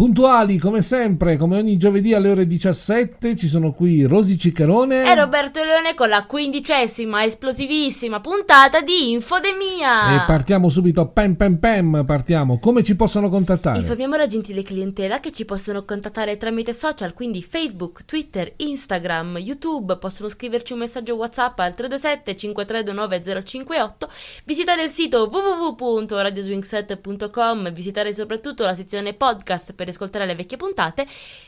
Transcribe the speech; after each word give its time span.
Puntuali 0.00 0.56
come 0.56 0.80
sempre, 0.80 1.36
come 1.36 1.58
ogni 1.58 1.76
giovedì 1.76 2.14
alle 2.14 2.30
ore 2.30 2.46
17, 2.46 3.36
ci 3.36 3.46
sono 3.46 3.72
qui 3.72 4.04
Rosy 4.04 4.38
Ciccarone 4.38 5.04
e 5.04 5.14
Roberto 5.14 5.62
Leone 5.62 5.94
con 5.94 6.08
la 6.08 6.24
quindicesima 6.24 7.22
esplosivissima 7.22 8.18
puntata 8.20 8.80
di 8.80 9.10
Infodemia. 9.10 10.22
E 10.22 10.26
partiamo 10.26 10.70
subito, 10.70 11.08
pam 11.08 11.34
pam 11.34 11.58
pam, 11.58 12.04
partiamo. 12.06 12.58
Come 12.58 12.82
ci 12.82 12.96
possono 12.96 13.28
contattare? 13.28 13.80
Informiamo 13.80 14.16
la 14.16 14.26
gentile 14.26 14.62
clientela 14.62 15.20
che 15.20 15.32
ci 15.32 15.44
possono 15.44 15.84
contattare 15.84 16.38
tramite 16.38 16.72
social, 16.72 17.12
quindi 17.12 17.42
Facebook, 17.42 18.06
Twitter, 18.06 18.54
Instagram, 18.56 19.36
YouTube, 19.36 19.98
possono 19.98 20.30
scriverci 20.30 20.72
un 20.72 20.78
messaggio 20.78 21.16
WhatsApp 21.16 21.58
al 21.58 21.74
327 21.74 22.36
5329 22.38 23.42
058, 23.44 24.08
visitare 24.46 24.82
il 24.82 24.90
sito 24.90 25.28
www.radioswingset.com, 25.30 27.70
visitare 27.74 28.14
soprattutto 28.14 28.64
la 28.64 28.74
sezione 28.74 29.12
podcast 29.12 29.74
per 29.74 29.88
ascoltare 29.90 30.26
le 30.26 30.34
vecchie 30.34 30.56
puntate 30.56 31.06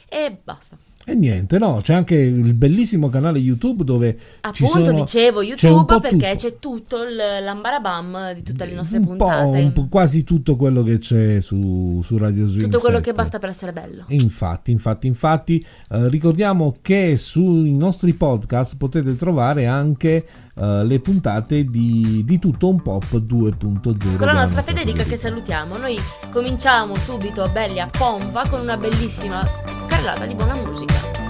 e 0.09 0.37
basta. 0.43 0.77
E 1.05 1.15
niente, 1.17 1.59
no, 1.59 1.81
c'è 1.83 1.95
anche 1.95 2.15
il 2.15 2.55
bellissimo 2.55 3.09
canale 3.09 3.41
YouTube 3.41 3.83
dove 3.83 4.17
Appunto, 4.43 4.85
sono, 4.85 5.01
dicevo 5.01 5.43
YouTube 5.43 5.99
perché 5.99 6.31
tutto. 6.31 6.37
c'è 6.37 6.59
tutto 6.61 6.99
l'ambarabam 7.03 8.35
di 8.35 8.45
tutte 8.45 8.65
le 8.67 8.75
nostre 8.75 8.99
un 8.99 9.07
puntate. 9.07 9.59
Un 9.59 9.73
po', 9.73 9.89
quasi 9.89 10.23
tutto 10.23 10.55
quello 10.55 10.85
che 10.85 10.99
c'è 10.99 11.41
su, 11.41 12.01
su 12.05 12.19
Radio 12.19 12.47
Swing 12.47 12.63
Tutto 12.63 12.79
quello 12.79 12.99
7. 12.99 13.11
che 13.11 13.17
basta 13.17 13.41
per 13.41 13.49
essere 13.49 13.73
bello. 13.73 14.05
Infatti, 14.09 14.71
infatti, 14.71 15.09
infatti, 15.09 15.67
eh, 15.91 16.09
ricordiamo 16.09 16.77
che 16.81 17.17
sui 17.17 17.75
nostri 17.75 18.13
podcast 18.13 18.77
potete 18.77 19.17
trovare 19.17 19.67
anche 19.67 20.25
Uh, 20.55 20.85
le 20.85 21.01
puntate 21.01 21.65
di, 21.65 22.23
di, 22.27 22.39
Tutto 22.39 22.69
un 22.69 22.83
Pop 22.83 23.05
2.0. 23.11 24.17
Con 24.17 24.27
la 24.27 24.33
nostra 24.35 24.61
Federica 24.61 25.03
che 25.03 25.17
salutiamo. 25.17 25.79
Noi 25.79 25.99
cominciamo 26.31 26.95
subito 26.97 27.49
belli 27.49 27.81
a 27.81 27.89
pompa 27.89 28.47
con 28.49 28.61
una 28.61 28.77
bellissima 28.77 29.49
carrellata 29.87 30.27
di 30.27 30.35
buona 30.35 30.57
musica. 30.57 31.23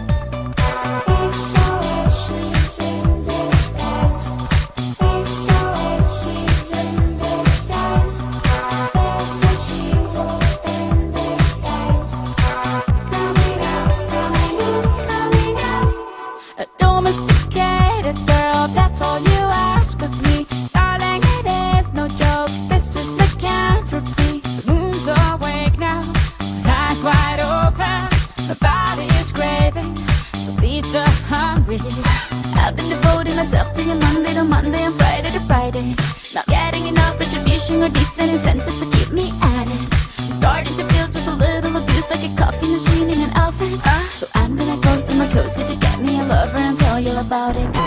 I've 31.75 32.77
been 32.77 32.91
devoting 32.91 33.35
myself 33.35 33.73
to 33.73 33.83
you 33.83 33.95
Monday 33.95 34.35
to 34.35 34.45
Monday 34.45 34.83
and 34.83 34.95
Friday 34.95 35.31
to 35.31 35.41
Friday. 35.41 35.95
Not 36.35 36.47
getting 36.47 36.87
enough 36.87 37.19
retribution 37.19 37.83
or 37.83 37.89
decent 37.89 38.31
incentives 38.31 38.81
to 38.81 38.91
keep 38.91 39.11
me 39.11 39.33
at 39.41 39.67
it. 39.67 39.95
I'm 40.19 40.33
starting 40.35 40.77
to 40.77 40.85
feel 40.85 41.09
just 41.09 41.27
a 41.27 41.31
little 41.31 41.75
abused 41.75 42.11
like 42.11 42.25
a 42.25 42.37
coffee 42.37 42.73
machine 42.73 43.09
in 43.09 43.21
an 43.23 43.31
office. 43.39 43.87
Uh, 43.87 44.03
so 44.19 44.27
I'm 44.35 44.55
gonna 44.55 44.79
go 44.83 45.01
somewhere 45.01 45.31
cozy 45.31 45.65
to 45.65 45.75
get 45.77 45.99
me 46.03 46.21
a 46.21 46.25
lover 46.25 46.59
and 46.59 46.79
tell 46.79 47.01
you 47.01 47.17
about 47.17 47.57
it. 47.57 47.82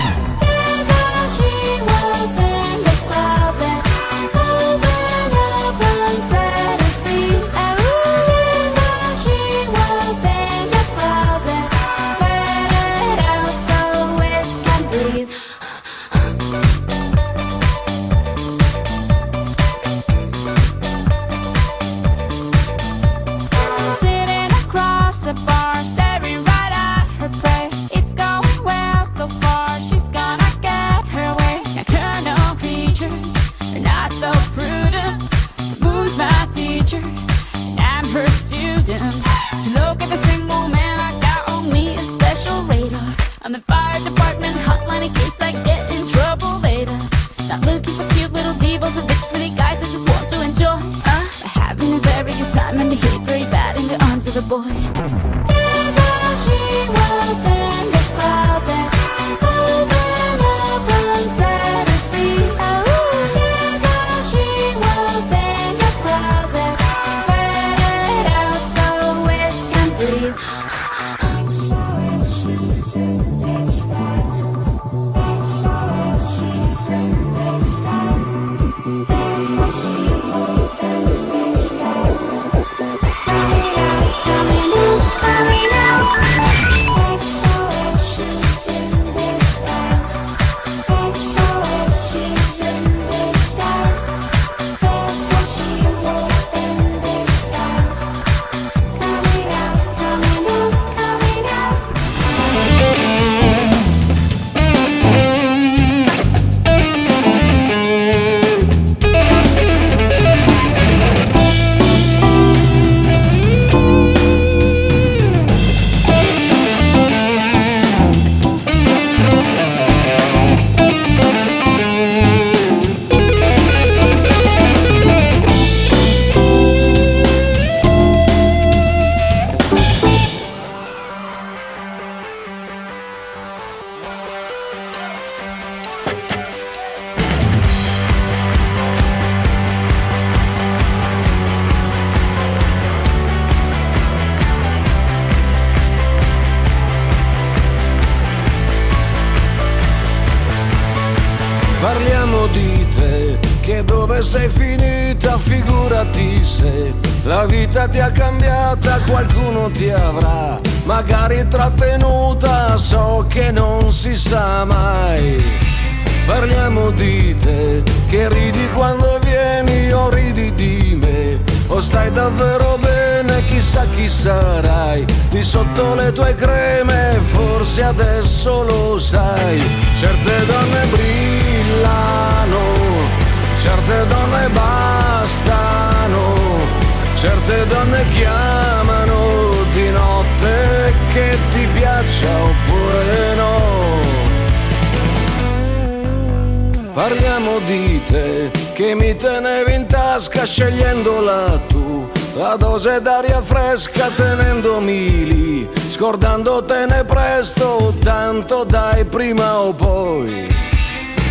Parliamo 197.65 197.89
di 197.89 198.01
te 198.05 198.51
che 198.73 198.93
mi 198.93 199.15
tenevi 199.15 199.73
in 199.73 199.87
tasca 199.87 200.45
scegliendola 200.45 201.61
tu. 201.67 202.07
La 202.35 202.55
dose 202.57 203.01
d'aria 203.01 203.41
fresca 203.41 204.09
tenendomi 204.15 205.25
lì, 205.25 205.69
scordandotene 205.89 207.03
presto, 207.05 207.91
tanto 208.03 208.65
dai 208.65 209.03
prima 209.05 209.59
o 209.61 209.73
poi. 209.73 210.47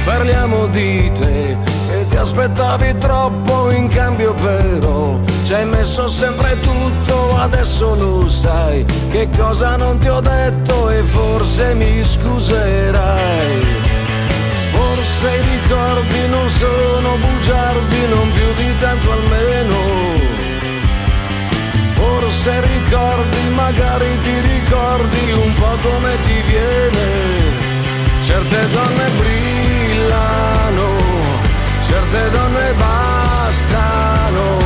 Parliamo 0.05 0.67
di 0.67 1.11
te 1.13 1.57
e 1.91 2.09
ti 2.09 2.17
aspettavi 2.17 2.99
troppo 2.99 3.71
in 3.71 3.89
cambio 3.89 4.35
però 4.35 5.19
ci 5.47 5.55
hai 5.55 5.67
messo 5.67 6.09
sempre 6.09 6.59
tutto, 6.61 7.37
adesso 7.37 7.95
lo 7.95 8.29
sai 8.29 8.85
che 9.11 9.29
cosa 9.37 9.77
non 9.77 9.99
ti 9.99 10.09
ho 10.09 10.21
detto 10.21 10.91
e 10.91 11.03
forse 11.03 11.75
mi 11.75 12.03
scuserai. 12.03 13.84
Forse 14.75 15.29
i 15.31 15.43
ricordi 15.57 16.29
non 16.29 16.49
sono 16.51 17.17
bugiardi, 17.17 18.07
non 18.09 18.33
più 18.33 18.53
di 18.55 18.77
tanto 18.79 19.13
almeno. 19.13 19.77
Forse 21.95 22.61
ricordi, 22.61 23.49
magari 23.55 24.19
ti 24.19 24.41
ricordi 24.41 25.33
un 25.33 25.55
po' 25.55 25.77
come 25.83 26.17
ti 26.25 26.43
viene. 26.43 27.07
Certe 28.21 28.71
donne 28.71 29.07
brillano, 29.19 30.89
certe 31.87 32.31
donne 32.31 32.73
bastano, 32.73 34.59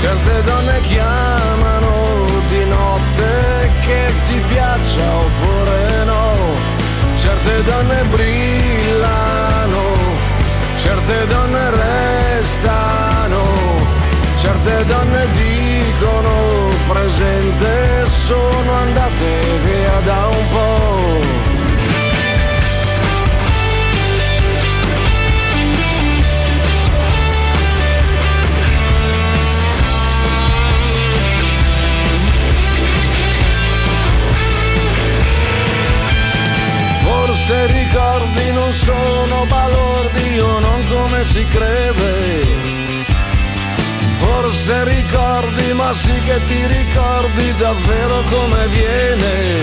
certe 0.00 0.42
donne 0.44 0.80
chiamano 0.82 2.24
di 2.48 2.64
notte 2.66 3.70
che 3.80 4.12
ti 4.28 4.38
piaccia 4.48 5.16
oppure 5.16 6.04
no. 6.04 6.35
Certe 7.26 7.64
donne 7.64 8.02
brillano, 8.04 9.82
certe 10.78 11.26
donne 11.26 11.70
restano, 11.70 13.42
certe 14.36 14.84
donne 14.86 15.26
dicono 15.32 16.68
presente 16.86 18.06
sono 18.06 18.72
andate 18.74 19.40
via 19.64 20.00
da 20.04 20.26
un 20.28 20.48
po'. 20.52 21.45
Forse 37.46 37.66
ricordi 37.66 38.52
non 38.54 38.72
sono 38.72 39.46
balordi 39.46 40.38
o 40.40 40.58
non 40.58 40.84
come 40.88 41.22
si 41.22 41.46
crede. 41.46 42.44
Forse 44.18 44.82
ricordi, 44.82 45.72
ma 45.74 45.92
sì 45.92 46.10
che 46.24 46.40
ti 46.44 46.66
ricordi 46.66 47.56
davvero 47.56 48.24
come 48.30 48.66
viene. 48.66 49.62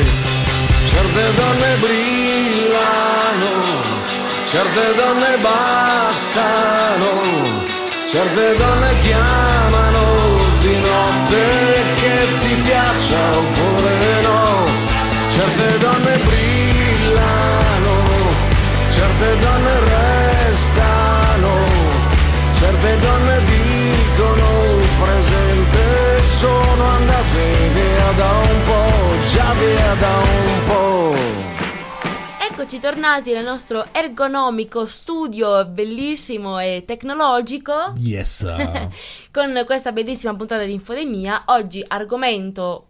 Certe 0.91 1.33
donne 1.35 1.75
brillano, 1.81 3.51
certe 4.50 4.95
donne 4.95 5.38
bastano, 5.41 7.12
certe 8.09 8.56
donne 8.56 9.00
chiamano 9.00 10.39
di 10.62 10.75
notte 10.80 11.44
che 12.00 12.27
ti 12.39 12.53
piaccia 12.63 13.38
oppure 13.38 14.21
no. 14.21 14.68
Certe 15.35 15.77
donne 15.80 16.12
brillano, 16.24 16.32
certe 22.83 23.00
donne 23.00 23.39
dicono 23.45 24.45
presente 25.01 26.21
sono 26.21 26.83
andate 26.83 27.69
via 27.74 28.12
da 28.12 28.31
un 28.31 28.59
po', 28.65 29.31
già 29.33 29.53
via 29.53 29.94
da 29.94 30.18
un 30.18 30.68
po'. 30.68 31.15
Eccoci 32.51 32.80
tornati 32.80 33.31
nel 33.31 33.45
nostro 33.45 33.88
ergonomico 33.94 34.85
studio 34.85 35.65
bellissimo 35.65 36.59
e 36.59 36.83
tecnologico 36.85 37.94
Yes. 38.00 38.53
con 39.31 39.63
questa 39.65 39.94
bellissima 39.94 40.35
puntata 40.35 40.63
di 40.65 40.74
Infodemia. 40.74 41.44
Oggi 41.47 41.83
argomento 41.88 42.88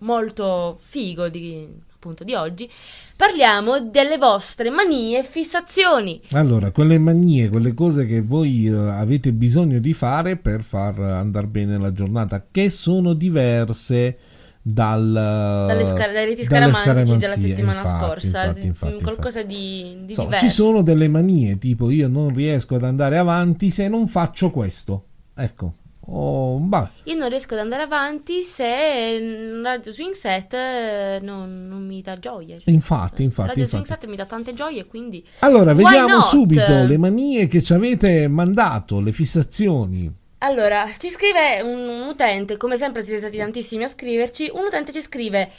molto 0.00 0.76
figo 0.80 1.28
di, 1.28 1.68
appunto 1.94 2.24
di 2.24 2.34
oggi. 2.34 2.70
Parliamo 3.16 3.80
delle 3.80 4.18
vostre 4.18 4.68
manie 4.68 5.20
e 5.20 5.22
fissazioni. 5.22 6.20
Allora, 6.32 6.70
quelle 6.70 6.98
manie, 6.98 7.48
quelle 7.48 7.72
cose 7.72 8.04
che 8.04 8.20
voi 8.20 8.66
eh, 8.66 8.72
avete 8.72 9.32
bisogno 9.32 9.78
di 9.78 9.94
fare 9.94 10.36
per 10.36 10.62
far 10.62 11.00
andare 11.00 11.46
bene 11.46 11.78
la 11.78 11.92
giornata, 11.92 12.44
che 12.50 12.68
sono 12.68 13.14
diverse 13.14 14.18
dal, 14.60 15.12
Dalle, 15.12 15.84
sca- 15.84 16.12
dai 16.12 16.26
riti 16.26 16.44
dalle 16.46 16.72
scaramantici 16.72 17.16
della 17.16 17.36
settimana 17.36 17.80
infatti, 17.80 18.04
scorsa, 18.04 18.44
infatti, 18.44 18.66
infatti, 18.66 19.02
qualcosa 19.02 19.42
di, 19.42 19.54
di 20.02 20.04
Insomma, 20.08 20.26
diverso. 20.26 20.46
ci 20.46 20.52
sono 20.52 20.82
delle 20.82 21.08
manie, 21.08 21.56
tipo 21.56 21.90
io 21.90 22.08
non 22.08 22.34
riesco 22.34 22.74
ad 22.74 22.84
andare 22.84 23.16
avanti 23.16 23.70
se 23.70 23.88
non 23.88 24.08
faccio 24.08 24.50
questo. 24.50 25.04
Ecco. 25.34 25.74
Oh, 26.08 26.60
Io 27.04 27.14
non 27.16 27.28
riesco 27.28 27.54
ad 27.54 27.60
andare 27.60 27.82
avanti 27.82 28.42
se 28.42 29.18
mm, 29.20 29.64
Radio 29.64 29.90
Swing 29.90 30.14
Set 30.14 30.54
eh, 30.54 31.18
non, 31.20 31.66
non 31.66 31.84
mi 31.84 32.00
dà 32.00 32.16
gioia. 32.18 32.58
Cioè, 32.58 32.70
Infatti, 32.70 33.24
infatti, 33.24 33.48
Radio 33.48 33.66
Swing 33.66 33.82
infatti. 33.82 34.00
Set 34.00 34.10
mi 34.10 34.16
dà 34.16 34.24
tante 34.24 34.54
gioie, 34.54 34.86
quindi 34.86 35.26
Allora, 35.40 35.72
Why 35.72 35.82
vediamo 35.82 36.14
not? 36.14 36.24
subito 36.24 36.84
le 36.84 36.96
manie 36.96 37.48
che 37.48 37.60
ci 37.60 37.72
avete 37.72 38.28
mandato, 38.28 39.00
le 39.00 39.10
fissazioni. 39.10 40.12
Allora, 40.38 40.86
ci 40.98 41.10
scrive 41.10 41.62
un, 41.62 41.88
un 41.88 42.08
utente, 42.08 42.56
come 42.56 42.76
sempre 42.76 43.02
siete 43.02 43.20
stati 43.20 43.38
tantissimi 43.38 43.82
a 43.82 43.88
scriverci, 43.88 44.50
un 44.52 44.66
utente 44.66 44.92
ci 44.92 45.00
scrive 45.00 45.50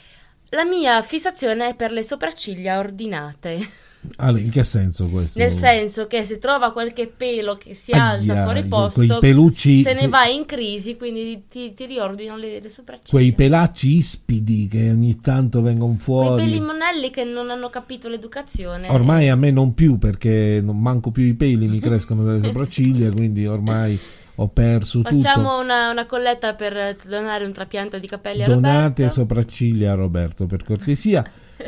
la 0.52 0.64
mia 0.64 1.02
fissazione 1.02 1.70
è 1.70 1.76
per 1.76 1.92
le 1.92 2.04
sopracciglia 2.04 2.80
ordinate, 2.80 3.70
Allora, 4.18 4.42
in 4.42 4.50
che 4.50 4.63
senso 4.63 5.07
questo? 5.09 5.38
nel 5.39 5.51
senso 5.51 6.07
che 6.07 6.24
se 6.25 6.39
trova 6.39 6.71
qualche 6.71 7.07
pelo 7.07 7.56
che 7.57 7.74
si 7.74 7.92
alza 7.92 8.33
Aia, 8.33 8.44
fuori 8.44 8.62
que- 8.62 8.69
posto, 8.69 9.06
quei 9.06 9.19
pelucci- 9.19 9.81
se 9.81 9.94
ne 9.94 10.07
va 10.07 10.25
in 10.25 10.45
crisi, 10.45 10.95
quindi 10.98 11.44
ti, 11.50 11.74
ti 11.74 11.86
riordinano 11.86 12.38
le, 12.39 12.59
le 12.59 12.69
sopracciglia. 12.69 13.09
Quei 13.09 13.33
pelacci 13.33 13.95
ispidi 13.98 14.68
che 14.68 14.89
ogni 14.89 15.19
tanto 15.19 15.62
vengono 15.62 15.91
Quei 15.91 16.01
fuori. 16.01 16.43
peli 16.43 16.60
monelli 16.60 17.10
che 17.10 17.24
non 17.24 17.50
hanno 17.50 17.70
capito 17.70 18.10
l'educazione. 18.10 18.88
Ormai 18.89 19.29
a 19.29 19.36
me 19.36 19.51
non 19.51 19.74
più 19.74 19.98
perché 19.98 20.60
non 20.63 20.79
manco 20.79 21.12
più 21.12 21.24
i 21.24 21.34
peli 21.34 21.67
mi 21.67 21.79
crescono 21.82 22.24
dalle 22.24 22.41
sopracciglia, 22.43 23.12
quindi 23.12 23.46
ormai 23.46 24.00
ho 24.39 24.48
perso 24.50 25.01
tutto. 25.01 25.17
Facciamo 25.17 25.60
una, 25.60 25.89
una 25.89 26.05
colletta 26.05 26.53
per 26.53 26.96
donare 27.08 27.43
un 27.43 27.51
trapianto 27.51 27.98
di 27.98 28.08
capelli 28.08 28.43
a 28.43 28.48
Donate 28.48 28.88
Roberto. 29.03 29.10
sopracciglia 29.13 29.91
a 29.93 29.96
Roberto 29.96 30.46
per 30.46 30.63
cortesia. 30.63 31.24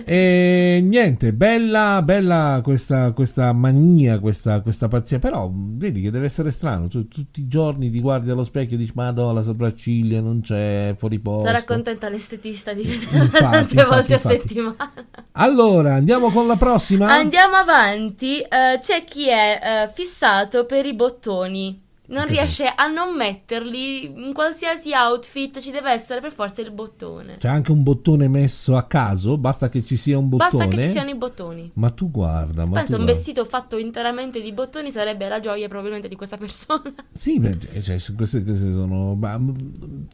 E 0.06 0.80
niente, 0.84 1.34
bella, 1.34 2.02
bella 2.04 2.62
questa, 2.64 3.12
questa 3.12 3.52
mania, 3.54 4.20
questa, 4.20 4.62
questa 4.62 4.88
pazzia. 4.88 5.20
Però 5.20 5.52
vedi 5.54 6.02
che 6.02 6.12
deve 6.12 6.26
essere 6.26 6.52
strano. 6.52 6.88
Tu 6.88 7.08
tutti 7.08 7.42
i 7.42 7.48
giorni 7.48 7.90
ti 7.90 8.00
guardi 8.00 8.30
allo 8.30 8.44
specchio 8.44 8.76
e 8.76 8.80
dici: 8.80 8.92
Ma 8.96 9.12
no, 9.12 9.34
la 9.34 9.42
sopracciglia 9.42 10.22
non 10.22 10.42
c'è, 10.42 10.96
fuori 10.98 11.20
posto. 11.20 11.48
Sarà 11.48 11.64
contenta 11.64 12.10
l'estetista 12.10 12.74
di 12.74 12.84
vederla 12.84 13.24
Infatti, 13.24 13.42
tante 13.44 13.74
infatti, 13.76 13.90
volte 13.90 14.14
a 14.14 14.16
infatti. 14.18 14.38
settimana. 14.40 14.94
Allora, 15.34 15.94
andiamo 15.96 16.30
con 16.30 16.48
la 16.48 16.56
prossima. 16.56 17.12
Andiamo 17.12 17.56
avanti. 17.56 18.40
eh, 18.42 18.80
c'è 18.82 19.04
chi 19.04 19.28
è 19.30 19.60
eh, 19.86 19.92
fissato 19.94 20.66
per 20.66 20.86
i 20.86 20.94
bottoni. 20.94 21.88
Non 22.10 22.26
che 22.26 22.32
riesce 22.32 22.66
a 22.66 22.88
non 22.88 23.16
metterli 23.16 24.06
in 24.06 24.34
qualsiasi 24.34 24.92
outfit, 24.94 25.60
ci 25.60 25.72
deve 25.72 25.92
essere 25.92 26.20
per 26.22 26.32
forza 26.32 26.62
il 26.62 26.72
bottone. 26.72 27.38
C'è 27.38 27.48
anche 27.48 27.72
un 27.72 27.84
bottone 27.84 28.28
messo 28.28 28.76
a 28.76 28.84
caso, 28.84 29.38
basta 29.38 29.70
che 29.70 29.82
ci 29.82 29.96
sia 29.96 30.18
un 30.18 30.28
bottone. 30.30 30.50
Basta 30.52 30.68
che 30.76 30.82
ci 30.84 30.90
siano 30.90 31.10
i 31.10 31.16
bottoni. 31.16 31.72
Ma 31.76 31.90
tu 31.92 32.10
guarda, 32.10 32.66
ma 32.66 32.72
Penso 32.80 32.94
tu 32.94 33.00
un 33.00 33.04
guarda. 33.04 33.14
vestito 33.14 33.46
fatto 33.46 33.78
interamente 33.78 34.42
di 34.42 34.52
bottoni 34.52 34.92
sarebbe 34.92 35.28
la 35.28 35.40
gioia 35.40 35.68
probabilmente 35.68 36.08
di 36.08 36.16
questa 36.16 36.38
persona. 36.38 36.82
Sì, 37.12 37.38
beh, 37.40 37.58
cioè, 37.82 37.98
queste, 38.16 38.44
queste 38.44 38.72
sono. 38.72 39.14
ma- 39.16 39.40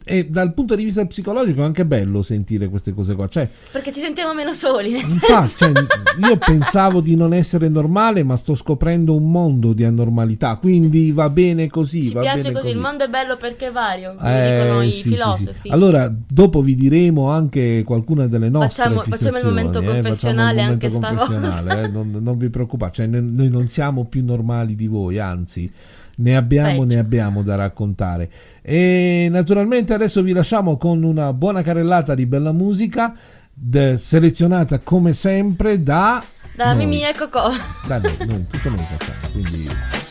e 0.04 0.26
dal 0.26 0.52
punto 0.54 0.74
di 0.74 0.84
vista 0.84 1.04
psicologico 1.06 1.60
è 1.62 1.64
anche 1.64 1.86
bello 1.86 2.20
sentire 2.22 2.68
queste 2.68 2.92
cose 2.92 3.14
qua. 3.14 3.28
Cioè, 3.28 3.48
Perché 3.70 3.92
ci 3.92 4.00
sentiamo 4.00 4.34
meno 4.34 4.52
soli, 4.52 4.90
nel 4.92 5.02
infatti, 5.02 5.48
senso. 5.48 5.56
cioè, 5.56 5.72
io 6.28 6.36
pensavo 6.36 7.00
di 7.00 7.14
non 7.16 7.32
essere 7.32 7.68
normale, 7.68 8.22
ma 8.22 8.36
sto 8.36 8.54
scoprendo 8.54 9.14
un 9.14 9.30
mondo 9.30 9.72
di 9.72 9.84
anormalità. 9.84 10.56
Quindi 10.56 11.12
va 11.12 11.30
bene 11.30 11.68
così. 11.68 11.84
Ci 11.86 12.12
va 12.12 12.20
piace 12.20 12.42
bene 12.42 12.60
così, 12.60 12.68
il 12.72 12.78
mondo 12.78 13.04
è 13.04 13.08
bello 13.08 13.36
perché 13.36 13.68
è 13.68 13.70
vario, 13.72 14.14
come 14.16 14.46
Eh, 14.58 14.62
dicono 14.62 14.82
i 14.82 14.92
sì, 14.92 15.10
filosofi. 15.10 15.54
sì. 15.62 15.68
Allora, 15.70 16.12
dopo 16.28 16.60
vi 16.62 16.74
diremo 16.74 17.30
anche 17.30 17.82
qualcuna 17.84 18.26
delle 18.26 18.48
nostre 18.48 18.84
Facciamo- 18.84 19.02
facciamo 19.02 19.38
il 19.38 19.44
momento 19.44 19.78
eh, 19.78 19.82
facciamo 19.82 19.96
il 19.98 20.02
confessionale 20.04 20.60
momento 20.62 20.72
anche 20.86 20.90
stavolta. 20.90 21.24
confessionale, 21.38 21.82
eh, 21.84 21.88
non, 21.88 22.18
non 22.22 22.38
vi 22.38 22.48
preoccupate, 22.50 22.92
cioè, 22.94 23.06
noi, 23.06 23.22
noi 23.32 23.48
non 23.48 23.68
siamo 23.68 24.04
più 24.04 24.24
normali 24.24 24.74
di 24.74 24.86
voi, 24.86 25.18
anzi, 25.18 25.70
ne 26.18 26.36
abbiamo, 26.36 26.80
ne 26.82 26.86
Peggio. 26.86 26.98
abbiamo 27.00 27.42
da 27.42 27.54
raccontare. 27.56 28.30
E 28.62 29.28
naturalmente 29.30 29.92
adesso 29.94 30.22
vi 30.22 30.32
lasciamo 30.32 30.76
con 30.76 31.02
una 31.02 31.32
buona 31.32 31.62
carrellata 31.62 32.14
di 32.14 32.26
bella 32.26 32.52
musica, 32.52 33.14
de- 33.52 33.96
selezionata 33.98 34.80
come 34.80 35.12
sempre 35.12 35.82
da... 35.82 36.22
Da 36.56 36.72
noi. 36.72 36.86
Mimì 36.86 37.02
e 37.02 37.12
Cocò. 37.16 37.48
Da 37.86 37.98
noi, 37.98 38.16
noi, 38.26 38.46
tutto 38.48 38.70
noi 38.70 38.78
facciamo, 38.78 39.32
quindi 39.32 39.68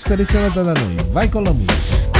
Seleciona 0.07 0.51
toda 0.51 0.73
noite. 0.75 1.03
Vai, 1.11 1.27
Colombia. 1.27 2.14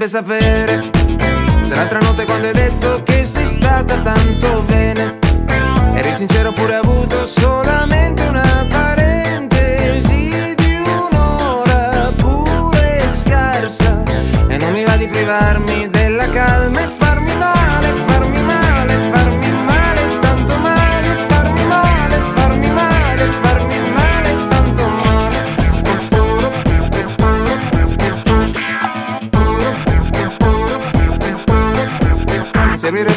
piacerebbe 0.00 0.08
sapere 0.08 0.90
se 1.62 1.74
l'altra 1.74 1.98
notte 2.00 2.24
quando 2.24 2.46
hai 2.46 2.54
detto 2.54 3.02
che 3.02 3.24
sei 3.24 3.46
stata 3.46 3.98
tanto 3.98 4.62
bene 4.62 5.18
Eri 5.94 6.14
sincero 6.14 6.52
pure 6.52 6.76
avuto 6.76 7.26
solamente 7.26 8.22
una 8.22 8.66
parentesi 8.68 10.54
di 10.56 10.74
un'ora 10.76 12.12
pure 12.16 13.02
scarsa 13.10 14.02
E 14.48 14.56
non 14.56 14.72
mi 14.72 14.84
va 14.84 14.96
di 14.96 15.06
privarmi 15.06 15.69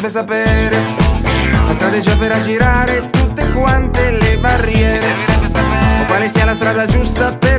piacerebbe 0.04 0.08
sapere. 0.08 0.76
La 1.66 1.72
strategia 1.72 2.16
per 2.16 2.32
aggirare 2.32 3.10
tutte 3.10 3.50
quante 3.52 4.10
le 4.10 4.38
barriere. 4.38 5.06
O 6.02 6.04
quale 6.06 6.28
sia 6.28 6.44
la 6.44 6.54
strada 6.54 6.86
giusta 6.86 7.32
per 7.32 7.53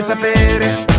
sapere 0.00 0.89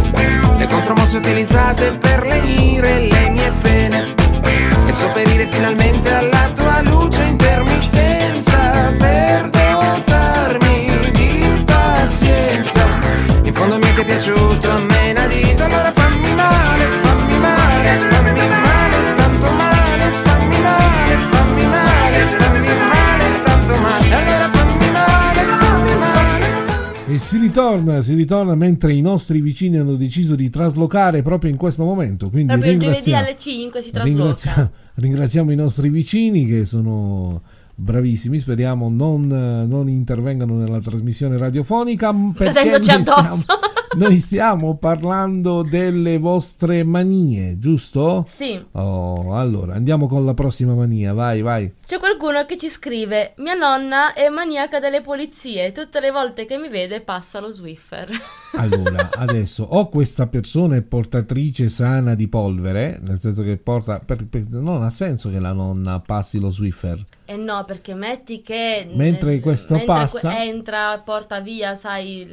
ritorna, 27.51 28.01
si 28.01 28.13
ritorna 28.13 28.55
mentre 28.55 28.93
i 28.93 29.01
nostri 29.01 29.41
vicini 29.41 29.77
hanno 29.77 29.95
deciso 29.95 30.35
di 30.35 30.49
traslocare 30.49 31.21
proprio 31.21 31.51
in 31.51 31.57
questo 31.57 31.83
momento. 31.83 32.29
Quindi 32.29 32.53
Proprio 32.53 32.71
giovedì 32.77 32.85
ringraziamo- 32.85 33.25
alle 33.25 33.37
5 33.37 33.81
si 33.81 33.91
trasloca. 33.91 34.71
ringraziamo 34.95 35.51
i 35.51 35.55
nostri 35.55 35.89
vicini 35.89 36.45
che 36.47 36.65
sono 36.65 37.41
bravissimi. 37.75 38.39
Speriamo 38.39 38.89
non, 38.89 39.27
non 39.67 39.89
intervengano 39.89 40.55
nella 40.55 40.79
trasmissione 40.79 41.37
radiofonica. 41.37 42.11
noi 42.11 42.73
addosso. 42.89 43.35
stiamo, 43.37 43.59
noi 43.97 44.17
stiamo 44.19 44.75
parlando 44.77 45.63
delle 45.63 46.17
vostre 46.17 46.83
manie, 46.83 47.59
giusto? 47.59 48.23
Sì, 48.27 48.59
Oh, 48.71 49.35
allora 49.35 49.73
andiamo 49.75 50.07
con 50.07 50.23
la 50.25 50.33
prossima 50.33 50.73
mania. 50.73 51.13
Vai, 51.13 51.41
vai. 51.41 51.71
c'è 51.85 51.97
qualcuno 51.99 52.45
che 52.45 52.57
ci 52.57 52.69
scrive: 52.69 53.33
Mia 53.37 53.53
nonna 53.53 54.13
è 54.13 54.29
maniaca 54.29 54.79
delle 54.79 55.01
pulizie. 55.01 55.71
Tutte 55.71 55.99
le 55.99 56.11
volte 56.11 56.45
che 56.45 56.57
mi 56.57 56.69
vede 56.69 57.01
passa 57.01 57.39
lo 57.39 57.49
Swiffer. 57.51 58.09
Allora, 58.53 59.09
adesso 59.15 59.63
o 59.63 59.87
questa 59.87 60.27
persona 60.27 60.75
è 60.75 60.81
portatrice 60.81 61.69
sana 61.69 62.15
di 62.15 62.27
polvere, 62.27 62.99
nel 63.01 63.17
senso 63.17 63.43
che 63.43 63.55
porta. 63.57 63.99
per- 63.99 64.27
per- 64.27 64.47
non 64.49 64.83
ha 64.83 64.89
senso 64.89 65.29
che 65.29 65.39
la 65.39 65.53
nonna 65.53 65.99
passi 66.01 66.37
lo 66.37 66.49
Swiffer. 66.49 67.01
E 67.31 67.37
no, 67.37 67.63
perché 67.65 67.93
metti 67.93 68.41
che 68.41 68.89
Mentre 68.93 69.39
questo 69.39 69.75
mentre 69.75 69.93
passa- 69.93 70.29
que- 70.31 70.43
entra, 70.47 70.99
porta 70.99 71.39
via, 71.39 71.75
sai, 71.75 72.27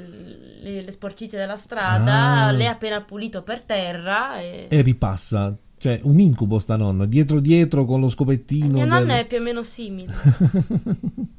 le, 0.61 0.83
le 0.83 0.91
sporcizie 0.91 1.39
della 1.39 1.57
strada, 1.57 2.47
Ah. 2.47 2.51
lei 2.51 2.67
ha 2.67 2.73
appena 2.73 3.01
pulito 3.03 3.43
per 3.43 3.61
terra 3.63 4.41
e... 4.41 4.67
E 4.69 4.81
ripassa. 4.81 5.57
Cioè, 5.79 6.01
un 6.03 6.19
incubo 6.19 6.59
sta 6.59 6.75
nonna, 6.75 7.05
dietro 7.07 7.39
dietro 7.39 7.85
con 7.85 8.01
lo 8.01 8.09
scopettino. 8.09 8.67
Mia 8.73 8.85
del- 8.87 8.93
nonna 8.93 9.19
è 9.19 9.27
più 9.27 9.39
o 9.39 9.41
meno 9.43 9.63
simile. 9.63 10.13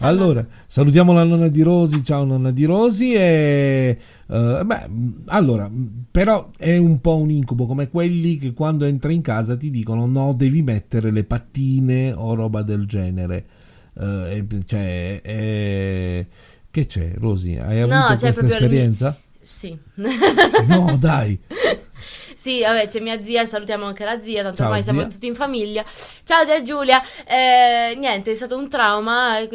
Allora, 0.00 0.46
salutiamo 0.66 1.12
la 1.12 1.24
nonna 1.24 1.48
di 1.48 1.62
Rosi, 1.62 2.04
ciao 2.04 2.24
nonna 2.24 2.52
di 2.52 2.64
Rosi 2.64 3.12
e... 3.14 3.98
eh, 4.28 4.62
beh, 4.64 4.88
allora, 5.26 5.70
però 6.10 6.50
è 6.56 6.76
un 6.76 7.00
po' 7.00 7.16
un 7.16 7.30
incubo 7.30 7.66
come 7.66 7.88
quelli 7.88 8.36
che 8.38 8.52
quando 8.52 8.84
entri 8.84 9.14
in 9.14 9.22
casa 9.22 9.56
ti 9.56 9.70
dicono 9.70 10.06
no, 10.06 10.32
devi 10.32 10.62
mettere 10.62 11.10
le 11.10 11.24
pattine 11.24 12.12
o 12.12 12.34
roba 12.34 12.62
del 12.62 12.86
genere. 12.86 13.46
E- 14.00 14.46
cioè, 14.64 15.20
eh, 15.24 16.26
che 16.70 16.86
c'è, 16.86 17.14
Rosi? 17.16 17.56
Hai 17.56 17.80
avuto 17.80 17.96
No, 17.96 18.04
c'è 18.04 18.18
questa 18.18 18.40
proprio 18.40 18.54
esperienza? 18.54 19.18
Sì. 19.40 19.76
No, 20.66 20.96
dai. 20.98 21.38
Sì, 22.38 22.60
vabbè, 22.62 22.86
c'è 22.86 23.00
mia 23.00 23.20
zia, 23.20 23.44
salutiamo 23.46 23.84
anche 23.84 24.04
la 24.04 24.22
zia, 24.22 24.42
tanto 24.42 24.58
Ciao, 24.58 24.66
ormai 24.66 24.84
siamo 24.84 25.00
zia. 25.00 25.08
tutti 25.08 25.26
in 25.26 25.34
famiglia. 25.34 25.84
Ciao 26.24 26.44
zia 26.44 26.62
Giulia, 26.62 27.02
Eh, 27.26 27.94
niente, 27.96 28.30
è 28.30 28.34
stato 28.36 28.56
un 28.56 28.68
trauma, 28.68 29.38
eh, 29.40 29.48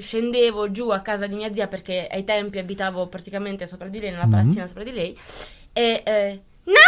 scendevo 0.00 0.72
giù 0.72 0.88
a 0.88 1.02
casa 1.02 1.28
di 1.28 1.36
mia 1.36 1.54
zia 1.54 1.68
perché 1.68 2.08
ai 2.10 2.24
tempi 2.24 2.58
abitavo 2.58 3.06
praticamente 3.06 3.68
sopra 3.68 3.86
di 3.86 4.00
lei, 4.00 4.10
nella 4.10 4.24
Mhm. 4.26 4.30
palazzina 4.32 4.66
sopra 4.66 4.82
di 4.82 4.92
lei, 4.92 5.16
e... 5.72 6.02
eh, 6.04 6.40
no, 6.64 6.86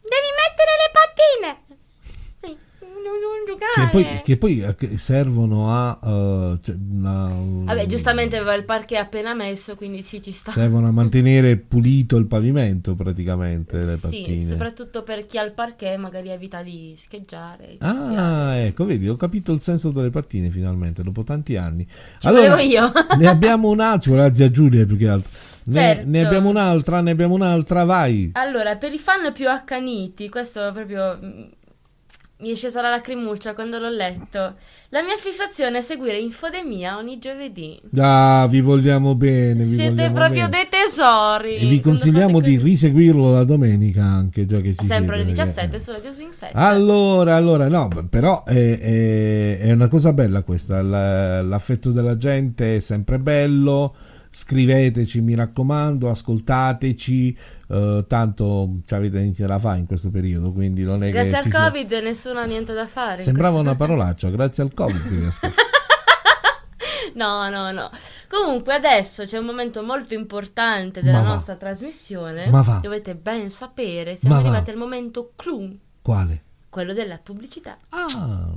devi 0.00 0.30
mettere 0.42 0.72
le 0.82 0.90
pattine! 0.98 1.78
Eh, 2.40 2.56
Non, 2.80 3.01
non 3.01 3.01
giocare! 3.46 3.72
Che 3.74 3.90
poi, 3.90 4.20
che 4.22 4.36
poi 4.36 4.60
eh, 4.90 4.98
servono 4.98 5.70
a... 5.72 5.98
eh, 6.02 6.58
cioè, 6.62 6.74
una- 6.90 7.30
Vabbè, 7.64 7.86
giustamente 7.86 8.36
aveva 8.36 8.54
il 8.54 8.64
parquet 8.64 9.00
appena 9.00 9.34
messo, 9.34 9.76
quindi 9.76 10.02
sì, 10.02 10.20
ci 10.22 10.32
sta. 10.32 10.50
Servono 10.52 10.88
a 10.88 10.90
mantenere 10.92 11.56
pulito 11.56 12.16
il 12.16 12.26
pavimento 12.26 12.94
praticamente 12.94 13.76
le 13.76 13.96
Sì, 13.96 14.00
pattine. 14.00 14.36
soprattutto 14.46 15.02
per 15.02 15.24
chi 15.26 15.38
ha 15.38 15.42
il 15.42 15.52
parquet 15.52 15.98
magari 15.98 16.28
evita 16.30 16.62
di 16.62 16.94
scheggiare. 16.96 17.76
Ah, 17.78 18.56
ecco, 18.56 18.84
vedi, 18.84 19.08
ho 19.08 19.16
capito 19.16 19.52
il 19.52 19.60
senso 19.60 19.90
delle 19.90 20.10
pattine 20.10 20.50
finalmente, 20.50 21.02
dopo 21.02 21.22
tanti 21.24 21.56
anni. 21.56 21.86
Ci 22.18 22.28
volevo 22.28 22.56
io. 22.58 22.90
ne 23.18 23.26
abbiamo 23.26 23.68
un'altra, 23.70 24.14
la 24.16 24.34
zia 24.34 24.50
Giulia 24.50 24.84
più 24.86 24.96
che 24.96 25.08
altro. 25.08 25.30
Ne, 25.64 25.72
Certo. 25.72 26.08
ne 26.08 26.24
abbiamo 26.24 26.48
un'altra, 26.48 27.00
ne 27.00 27.10
abbiamo 27.12 27.34
un'altra, 27.34 27.84
vai. 27.84 28.30
Allora, 28.34 28.76
per 28.76 28.92
i 28.92 28.98
fan 28.98 29.32
più 29.32 29.48
accaniti, 29.48 30.28
questo 30.28 30.70
proprio 30.72 31.18
mm, 31.22 31.42
mi 32.42 32.50
è 32.50 32.54
scesa 32.54 32.82
la 32.82 32.90
lacrimuccia 32.90 33.54
quando 33.54 33.78
l'ho 33.78 33.88
letto. 33.88 34.54
La 34.90 35.00
mia 35.02 35.16
fissazione 35.16 35.78
è 35.78 35.80
seguire 35.80 36.18
Infodemia 36.18 36.98
ogni 36.98 37.18
giovedì. 37.18 37.80
Ah, 37.96 38.46
vi 38.50 38.60
vogliamo 38.60 39.14
bene, 39.14 39.64
vi 39.64 39.74
Siete 39.74 39.90
vogliamo 39.92 40.14
proprio 40.14 40.48
bene. 40.48 40.68
dei 40.70 40.80
tesori. 40.80 41.54
E 41.56 41.66
vi 41.66 41.80
consigliamo 41.80 42.40
di 42.40 42.58
riseguirlo 42.58 43.32
la 43.32 43.44
domenica 43.44 44.02
anche, 44.04 44.44
già 44.44 44.58
che 44.60 44.74
ci 44.74 44.84
Sempre 44.84 45.14
alle 45.14 45.24
siete, 45.24 45.42
perché- 45.42 45.60
17 45.68 45.78
su 45.78 45.90
Radio 45.92 46.10
Swing 46.10 46.30
7. 46.32 46.52
Allora, 46.56 47.36
allora, 47.36 47.68
no, 47.68 47.88
però 48.10 48.44
è, 48.44 48.78
è- 48.78 49.58
è 49.60 49.72
una 49.72 49.88
cosa 49.88 50.12
bella 50.12 50.42
questa, 50.42 50.82
l'affetto 50.82 51.90
della 51.90 52.16
gente 52.16 52.76
è 52.76 52.80
sempre 52.80 53.18
bello, 53.18 53.94
scriveteci 54.34 55.20
mi 55.20 55.34
raccomando, 55.34 56.08
ascoltateci, 56.08 57.38
eh, 57.68 58.04
tanto 58.08 58.78
ci 58.86 58.94
avete 58.94 59.20
niente 59.20 59.44
da 59.46 59.58
fare 59.58 59.78
in 59.78 59.86
questo 59.86 60.10
periodo, 60.10 60.52
quindi 60.52 60.82
non 60.82 61.04
è 61.04 61.10
Grazie 61.10 61.42
che 61.42 61.56
al 61.56 61.70
Covid 61.70 61.92
nessuno 62.02 62.38
ha 62.40 62.44
niente 62.44 62.72
da 62.72 62.86
fare. 62.86 63.22
Sembrava 63.22 63.58
una 63.58 63.74
parolaccia, 63.74 64.30
grazie 64.30 64.62
al 64.62 64.72
Covid. 64.74 65.30
No, 67.14 67.50
no, 67.50 67.72
no. 67.72 67.90
Comunque 68.26 68.72
adesso 68.72 69.24
c'è 69.24 69.36
un 69.36 69.44
momento 69.44 69.82
molto 69.82 70.14
importante 70.14 71.02
della 71.02 71.20
va. 71.20 71.28
nostra 71.34 71.56
trasmissione. 71.56 72.48
Ma 72.48 72.62
va. 72.62 72.78
Dovete 72.82 73.14
ben 73.14 73.50
sapere, 73.50 74.16
siamo 74.16 74.36
Ma 74.36 74.40
va. 74.40 74.48
arrivati 74.48 74.70
al 74.70 74.78
momento 74.78 75.32
clou, 75.36 75.76
Quale? 76.00 76.42
quello 76.70 76.94
della 76.94 77.18
pubblicità. 77.18 77.76
Ah, 77.90 78.56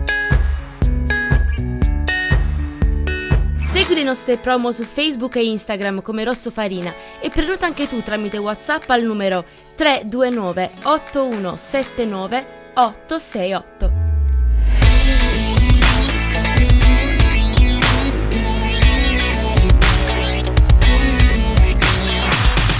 Segui 3.71 3.95
le 3.95 4.03
nostre 4.03 4.35
promo 4.35 4.73
su 4.73 4.83
Facebook 4.83 5.37
e 5.37 5.45
Instagram 5.45 6.01
come 6.01 6.25
Rosso 6.25 6.51
Farina 6.51 6.93
e 7.21 7.29
prenota 7.29 7.67
anche 7.67 7.87
tu 7.87 8.03
tramite 8.03 8.37
WhatsApp 8.37 8.89
al 8.89 9.01
numero 9.01 9.45
329 9.77 10.71
8179 10.83 12.47
868. 12.73 13.91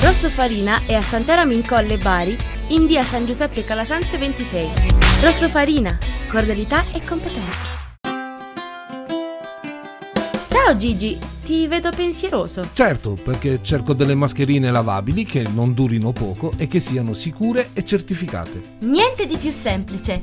Rosso 0.02 0.30
Farina 0.30 0.82
è 0.86 0.94
a 0.94 1.02
Sant'Eramo 1.02 1.54
in 1.54 1.66
Colle 1.66 1.98
Bari, 2.00 2.36
in 2.68 2.86
via 2.86 3.02
San 3.04 3.26
Giuseppe 3.26 3.64
Calasanzio 3.64 4.18
26. 4.18 4.72
Rosso 5.22 5.48
Farina, 5.48 5.98
cordialità 6.28 6.84
e 6.92 7.02
competenza. 7.02 7.81
Ciao 10.72 10.80
Gigi, 10.80 11.20
ti 11.44 11.68
vedo 11.68 11.90
pensieroso. 11.94 12.70
Certo, 12.72 13.18
perché 13.22 13.60
cerco 13.62 13.92
delle 13.92 14.16
mascherine 14.16 14.72
lavabili 14.72 15.26
che 15.26 15.44
non 15.54 15.74
durino 15.74 16.14
poco 16.14 16.54
e 16.56 16.68
che 16.68 16.80
siano 16.80 17.12
sicure 17.12 17.72
e 17.74 17.84
certificate. 17.84 18.78
Niente 18.80 19.26
di 19.26 19.36
più 19.36 19.52
semplice. 19.52 20.18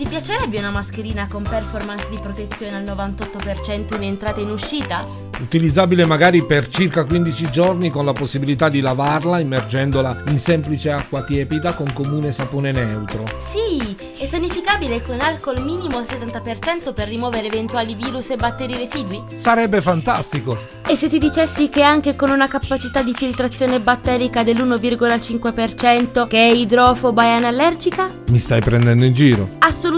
Ti 0.00 0.08
piacerebbe 0.08 0.56
una 0.58 0.70
mascherina 0.70 1.28
con 1.28 1.42
performance 1.42 2.08
di 2.08 2.16
protezione 2.16 2.74
al 2.74 2.84
98% 2.84 3.96
in 3.96 4.02
entrata 4.04 4.38
e 4.38 4.44
in 4.44 4.50
uscita? 4.50 5.04
Utilizzabile 5.40 6.06
magari 6.06 6.42
per 6.42 6.68
circa 6.68 7.04
15 7.04 7.50
giorni 7.50 7.90
con 7.90 8.06
la 8.06 8.12
possibilità 8.12 8.70
di 8.70 8.80
lavarla 8.80 9.40
immergendola 9.40 10.22
in 10.28 10.38
semplice 10.38 10.90
acqua 10.90 11.22
tiepida 11.22 11.74
con 11.74 11.92
comune 11.92 12.32
sapone 12.32 12.72
neutro. 12.72 13.24
Sì, 13.36 13.78
È 14.18 14.26
sanificabile 14.26 15.02
con 15.02 15.20
alcol 15.20 15.62
minimo 15.62 15.96
al 15.96 16.04
70% 16.04 16.92
per 16.92 17.08
rimuovere 17.08 17.46
eventuali 17.46 17.94
virus 17.94 18.30
e 18.30 18.36
batteri 18.36 18.74
residui? 18.76 19.22
Sarebbe 19.32 19.80
fantastico. 19.80 20.58
E 20.86 20.94
se 20.94 21.08
ti 21.08 21.18
dicessi 21.18 21.70
che 21.70 21.82
anche 21.82 22.16
con 22.16 22.30
una 22.30 22.46
capacità 22.46 23.02
di 23.02 23.14
filtrazione 23.14 23.80
batterica 23.80 24.42
dell'1,5% 24.42 26.26
che 26.26 26.36
è 26.36 26.52
idrofoba 26.52 27.24
e 27.24 27.28
anallergica? 27.28 28.10
Mi 28.28 28.38
stai 28.38 28.60
prendendo 28.60 29.04
in 29.04 29.14
giro. 29.14 29.48
Assolutamente 29.58 29.89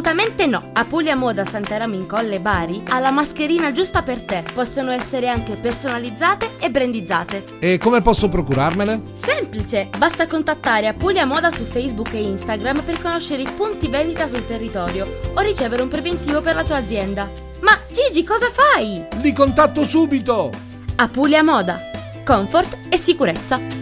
no! 0.46 0.70
A 0.72 0.84
Puglia 0.84 1.14
Moda 1.14 1.44
Santeramo 1.44 1.94
in 1.94 2.06
Colle 2.06 2.40
Bari 2.40 2.82
ha 2.88 2.98
la 2.98 3.10
mascherina 3.10 3.72
giusta 3.72 4.02
per 4.02 4.22
te. 4.22 4.42
Possono 4.54 4.90
essere 4.90 5.28
anche 5.28 5.56
personalizzate 5.56 6.52
e 6.58 6.70
brandizzate. 6.70 7.44
E 7.58 7.78
come 7.78 8.00
posso 8.00 8.28
procurarmele? 8.28 9.00
Semplice! 9.12 9.90
Basta 9.96 10.26
contattare 10.26 10.86
Apulia 10.86 11.26
Moda 11.26 11.50
su 11.50 11.64
Facebook 11.64 12.14
e 12.14 12.22
Instagram 12.22 12.82
per 12.82 13.00
conoscere 13.00 13.42
i 13.42 13.48
punti 13.54 13.88
vendita 13.88 14.28
sul 14.28 14.46
territorio 14.46 15.20
o 15.34 15.40
ricevere 15.40 15.82
un 15.82 15.88
preventivo 15.88 16.40
per 16.40 16.54
la 16.54 16.64
tua 16.64 16.76
azienda. 16.76 17.28
Ma 17.60 17.78
Gigi, 17.90 18.24
cosa 18.24 18.48
fai? 18.50 19.04
Li 19.20 19.32
contatto 19.32 19.86
subito! 19.86 20.50
Apulia 20.96 21.42
Moda. 21.42 21.90
Comfort 22.24 22.78
e 22.88 22.96
sicurezza. 22.96 23.81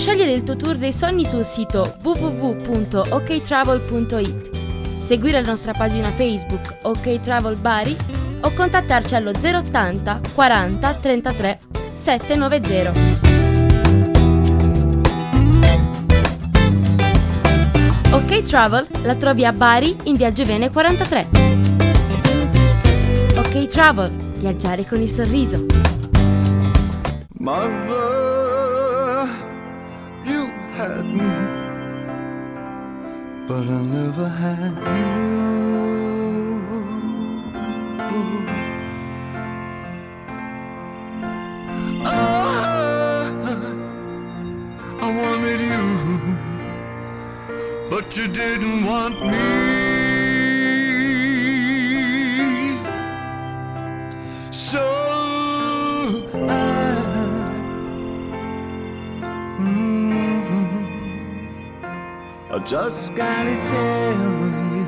Scegliere 0.00 0.32
il 0.32 0.42
tuo 0.44 0.56
tour 0.56 0.76
dei 0.76 0.94
sogni 0.94 1.26
sul 1.26 1.44
sito 1.44 1.98
www.oktravel.it, 2.02 4.50
seguire 5.04 5.42
la 5.42 5.46
nostra 5.46 5.74
pagina 5.74 6.08
Facebook 6.08 6.76
OK 6.82 7.20
Travel 7.20 7.56
Bari 7.56 7.94
o 8.40 8.50
contattarci 8.54 9.14
allo 9.14 9.32
080 9.32 10.20
40 10.32 10.94
33 10.94 11.58
790. 11.92 12.92
Ok 18.12 18.42
Travel 18.42 18.86
la 19.02 19.14
trovi 19.16 19.44
a 19.44 19.52
Bari 19.52 19.94
in 20.04 20.16
Viaggio 20.16 20.46
Vene 20.46 20.70
43. 20.70 21.28
Ok 23.36 23.66
Travel, 23.66 24.10
viaggiare 24.38 24.86
con 24.86 25.02
il 25.02 25.10
sorriso. 25.10 25.66
Mother, 27.36 28.29
had 30.80 31.06
me, 31.20 31.32
but 33.46 33.64
I 33.78 33.80
never 33.96 34.28
had 34.42 34.74
you. 34.96 35.18
Ah, 42.06 43.24
I 45.06 45.08
wanted 45.20 45.60
you, 45.72 45.86
but 47.90 48.06
you 48.16 48.26
didn't 48.28 48.80
want 48.86 49.16
me. 49.32 49.46
So 54.50 55.09
just 62.66 63.14
gotta 63.14 63.56
tell 63.56 64.12
you. 64.74 64.86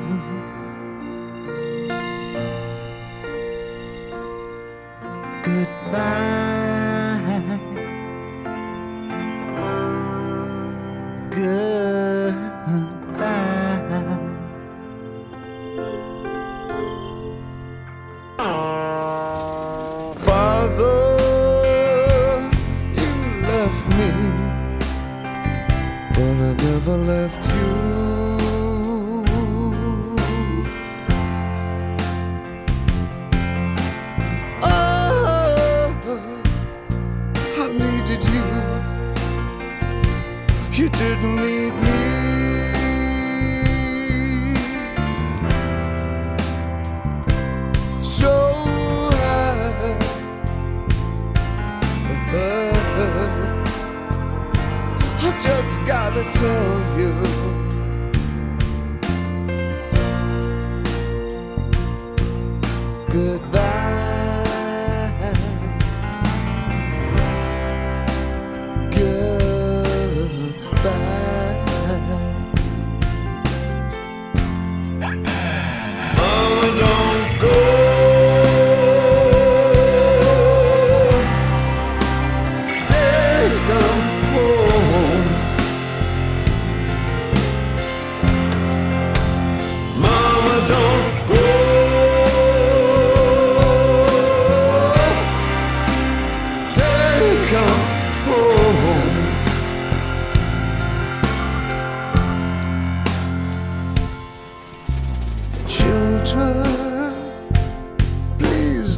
Goodbye. 5.43 6.32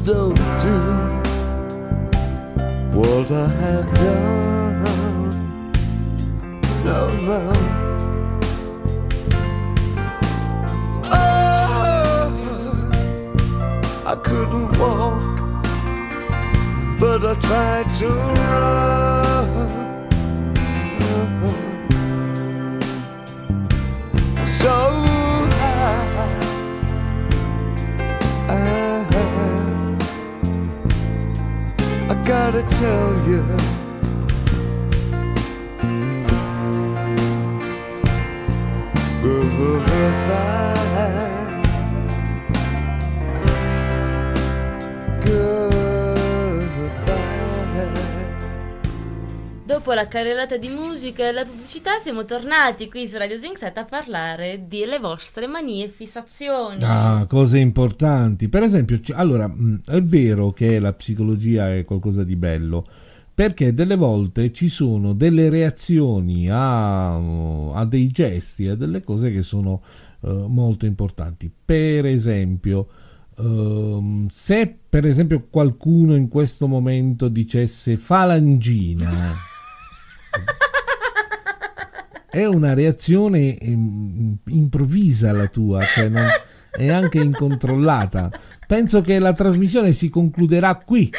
Don't 0.05 0.35
do 0.61 0.79
what 2.93 3.31
I 3.31 3.49
have 3.49 3.91
done. 3.95 4.83
No, 6.85 7.07
no. 7.25 7.53
Oh, 11.05 12.29
I 14.05 14.15
couldn't 14.23 14.77
walk, 14.77 15.23
but 16.99 17.25
I 17.25 17.33
tried 17.39 17.89
to 18.01 18.07
run. 18.51 19.47
So 24.45 25.04
gotta 32.25 32.63
tell 32.63 33.13
you. 33.29 33.43
Goodbye. 39.21 40.64
Dopo 49.85 49.93
la 49.93 50.07
carrellata 50.07 50.57
di 50.57 50.69
musica 50.69 51.27
e 51.27 51.31
la 51.31 51.45
pubblicità 51.45 51.99
siamo 51.99 52.25
tornati 52.25 52.89
qui 52.89 53.05
su 53.05 53.19
Radio 53.19 53.37
Swing 53.37 53.55
Set 53.55 53.77
a 53.77 53.85
parlare 53.85 54.65
delle 54.67 54.97
vostre 54.97 55.45
manie 55.45 55.85
e 55.85 55.89
fissazioni. 55.89 56.79
Ah, 56.81 57.27
cose 57.27 57.59
importanti. 57.59 58.49
Per 58.49 58.63
esempio, 58.63 58.99
c- 58.99 59.13
allora, 59.13 59.47
mh, 59.47 59.81
è 59.85 60.01
vero 60.01 60.51
che 60.53 60.79
la 60.79 60.91
psicologia 60.93 61.71
è 61.71 61.85
qualcosa 61.85 62.23
di 62.23 62.35
bello, 62.35 62.83
perché 63.31 63.75
delle 63.75 63.95
volte 63.95 64.51
ci 64.51 64.69
sono 64.69 65.13
delle 65.13 65.49
reazioni 65.49 66.49
a, 66.49 67.73
a 67.73 67.85
dei 67.85 68.07
gesti, 68.07 68.67
a 68.67 68.75
delle 68.75 69.03
cose 69.03 69.29
che 69.31 69.43
sono 69.43 69.83
eh, 70.21 70.29
molto 70.47 70.87
importanti. 70.87 71.51
Per 71.63 72.07
esempio, 72.07 72.87
ehm, 73.37 74.25
se 74.31 74.75
per 74.89 75.05
esempio 75.05 75.45
qualcuno 75.47 76.15
in 76.15 76.27
questo 76.27 76.67
momento 76.67 77.27
dicesse 77.27 77.97
falangina, 77.97 79.31
è 82.29 82.45
una 82.45 82.73
reazione 82.73 83.57
ehm, 83.57 84.37
improvvisa 84.47 85.31
la 85.31 85.47
tua, 85.47 85.83
cioè 85.83 86.09
non- 86.09 86.27
è 86.71 86.89
anche 86.89 87.19
incontrollata. 87.19 88.29
Penso 88.67 89.01
che 89.01 89.19
la 89.19 89.33
trasmissione 89.33 89.93
si 89.93 90.09
concluderà 90.09 90.75
qui 90.75 91.09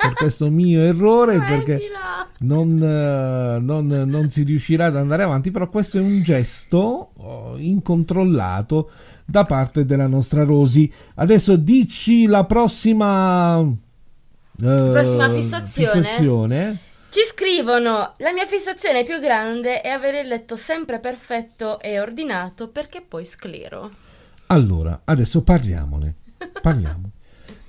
per 0.00 0.14
questo 0.14 0.48
mio 0.50 0.80
errore 0.82 1.38
perché 1.38 1.76
Smettila! 1.78 2.28
non, 2.40 2.82
eh, 2.82 3.58
non- 3.60 4.04
non 4.06 4.30
si 4.30 4.44
riuscirà 4.44 4.86
ad 4.86 4.96
andare 4.96 5.24
avanti, 5.24 5.50
però 5.50 5.68
questo 5.68 5.98
è 5.98 6.00
un 6.00 6.22
gesto 6.22 7.10
oh, 7.16 7.56
incontrollato 7.58 8.90
da 9.26 9.44
parte 9.44 9.84
della 9.84 10.06
nostra 10.06 10.44
Rosy. 10.44 10.90
Adesso 11.16 11.56
dici 11.56 12.26
la 12.26 12.44
prossima... 12.44 13.58
eh, 13.60 13.74
prossima 14.56 15.28
fissazione? 15.28 16.02
fissazione. 16.02 16.78
Ci 17.08 17.20
scrivono: 17.24 18.12
La 18.18 18.32
mia 18.32 18.46
fissazione 18.46 19.04
più 19.04 19.18
grande 19.20 19.80
è 19.80 19.88
avere 19.88 20.20
il 20.20 20.28
letto 20.28 20.56
sempre 20.56 21.00
perfetto 21.00 21.80
e 21.80 21.98
ordinato 22.00 22.68
perché 22.68 23.02
poi 23.06 23.24
sclero. 23.24 23.90
Allora, 24.46 25.00
adesso 25.04 25.42
parliamone. 25.42 26.14
Parliamo. 26.60 27.10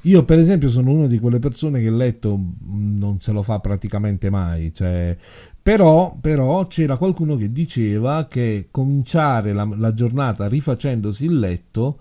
Io, 0.01 0.23
per 0.23 0.39
esempio, 0.39 0.69
sono 0.69 0.91
una 0.91 1.07
di 1.07 1.19
quelle 1.19 1.39
persone 1.39 1.79
che 1.81 1.87
il 1.87 1.95
letto 1.95 2.37
mh, 2.37 2.97
non 2.97 3.19
se 3.19 3.31
lo 3.31 3.43
fa 3.43 3.59
praticamente 3.59 4.29
mai. 4.29 4.73
Cioè, 4.73 5.17
però, 5.61 6.15
però 6.19 6.65
c'era 6.67 6.95
qualcuno 6.95 7.35
che 7.35 7.51
diceva 7.51 8.27
che 8.29 8.67
cominciare 8.71 9.51
la, 9.51 9.67
la 9.75 9.93
giornata 9.93 10.47
rifacendosi 10.47 11.25
il 11.25 11.39
letto 11.39 11.99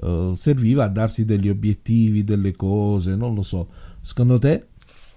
eh, 0.00 0.32
serviva 0.36 0.84
a 0.84 0.88
darsi 0.88 1.24
degli 1.24 1.48
obiettivi, 1.48 2.22
delle 2.22 2.54
cose, 2.54 3.16
non 3.16 3.34
lo 3.34 3.42
so. 3.42 3.68
Secondo 4.00 4.38
te? 4.38 4.66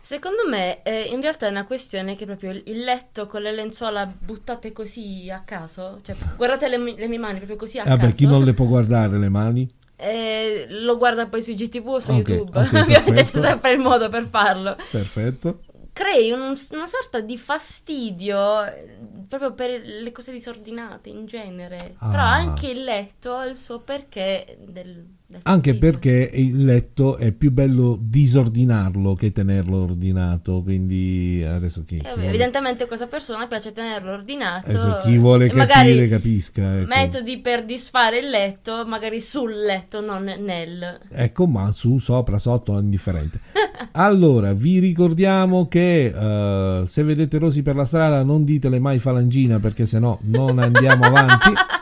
Secondo 0.02 0.48
me, 0.50 0.82
eh, 0.84 1.04
in 1.04 1.22
realtà 1.22 1.48
è 1.48 1.50
una 1.52 1.66
questione 1.66 2.16
che 2.16 2.26
proprio 2.26 2.52
il 2.52 2.84
letto 2.84 3.28
con 3.28 3.42
le 3.42 3.52
lenzuola 3.52 4.06
buttate 4.06 4.72
così 4.72 5.30
a 5.32 5.42
caso, 5.46 6.00
cioè 6.04 6.16
guardate 6.36 6.68
le, 6.68 6.78
mi- 6.78 6.96
le 6.98 7.08
mie 7.08 7.20
mani 7.20 7.38
proprio 7.38 7.58
così 7.58 7.78
a 7.80 7.84
Vabbè, 7.84 8.00
caso. 8.02 8.14
chi 8.16 8.26
non 8.26 8.44
le 8.44 8.54
può 8.54 8.66
guardare 8.66 9.18
le 9.18 9.30
mani? 9.30 9.70
eh, 10.04 10.66
lo 10.70 10.98
guarda 10.98 11.28
poi 11.28 11.44
sui 11.44 11.54
GTV 11.54 11.88
o 11.88 12.00
su 12.00 12.10
Ok, 12.12 12.28
YouTube. 12.28 12.60
ok, 12.60 12.74
Ovviamente 12.82 13.24
c'è 13.24 13.40
sempre 13.40 13.74
il 13.74 13.80
modo 13.80 14.10
per 14.10 14.26
farlo. 14.26 14.76
Perfetto. 14.90 15.62
Crei 15.94 16.32
un- 16.32 16.56
una 16.72 16.86
sorta 16.88 17.20
di 17.20 17.38
fastidio 17.38 18.64
eh, 18.66 18.98
proprio 19.28 19.54
per 19.54 19.80
le 19.84 20.12
cose 20.12 20.32
disordinate 20.32 21.10
in 21.10 21.26
genere. 21.28 21.96
Ah. 22.00 22.10
Però 22.10 22.24
anche 22.24 22.68
il 22.70 22.84
letto 22.84 23.36
ha 23.36 23.46
il 23.46 23.58
suo 23.58 23.80
perché 23.82 24.58
del 24.68 25.06
Anche 25.44 25.76
perché 25.76 26.30
il 26.34 26.64
letto 26.64 27.18
è 27.18 27.32
più 27.32 27.52
bello 27.52 27.98
disordinarlo 28.00 29.16
che 29.16 29.32
tenerlo 29.32 29.84
ordinato. 29.84 30.62
Quindi 30.62 31.44
adesso 31.48 31.84
chi, 31.86 31.96
Eh, 31.96 32.00
chi 32.00 32.08
vuole- 32.14 32.28
Evidentemente 32.28 32.84
a 32.84 32.88
questa 32.88 33.08
persona 33.08 33.48
piace 33.48 33.72
tenerlo 33.72 34.12
ordinato. 34.12 34.70
adesso 34.70 35.00
chi 35.04 35.18
vuole 35.18 35.50
capire 35.50 36.08
capisca. 36.08 36.80
Ecco. 36.80 36.88
metodi 36.88 37.40
per 37.40 37.66
disfare 37.66 38.20
il 38.20 38.30
letto, 38.30 38.84
magari 38.86 39.20
sul 39.22 39.54
letto, 39.54 40.02
non 40.02 40.24
nel. 40.24 41.00
Ecco, 41.12 41.46
ma 41.48 41.72
su, 41.72 41.98
sopra, 41.98 42.38
sotto, 42.38 42.78
è 42.78 42.82
indifferente. 42.82 43.40
Allora, 43.94 44.54
vi 44.54 44.80
ricordiamo 44.80 45.68
che 45.68 46.06
eh, 46.16 46.84
se 46.86 47.04
vedete 47.04 47.40
Rosi 47.40 47.62
per 47.62 47.76
la 47.76 47.84
strada 47.84 48.24
non 48.24 48.44
ditele 48.46 48.80
mai 48.80 49.00
falangina 49.00 49.60
perché 49.60 49.86
sennò 49.86 50.18
non 50.22 50.60
andiamo 50.60 51.06
avanti. 51.06 51.52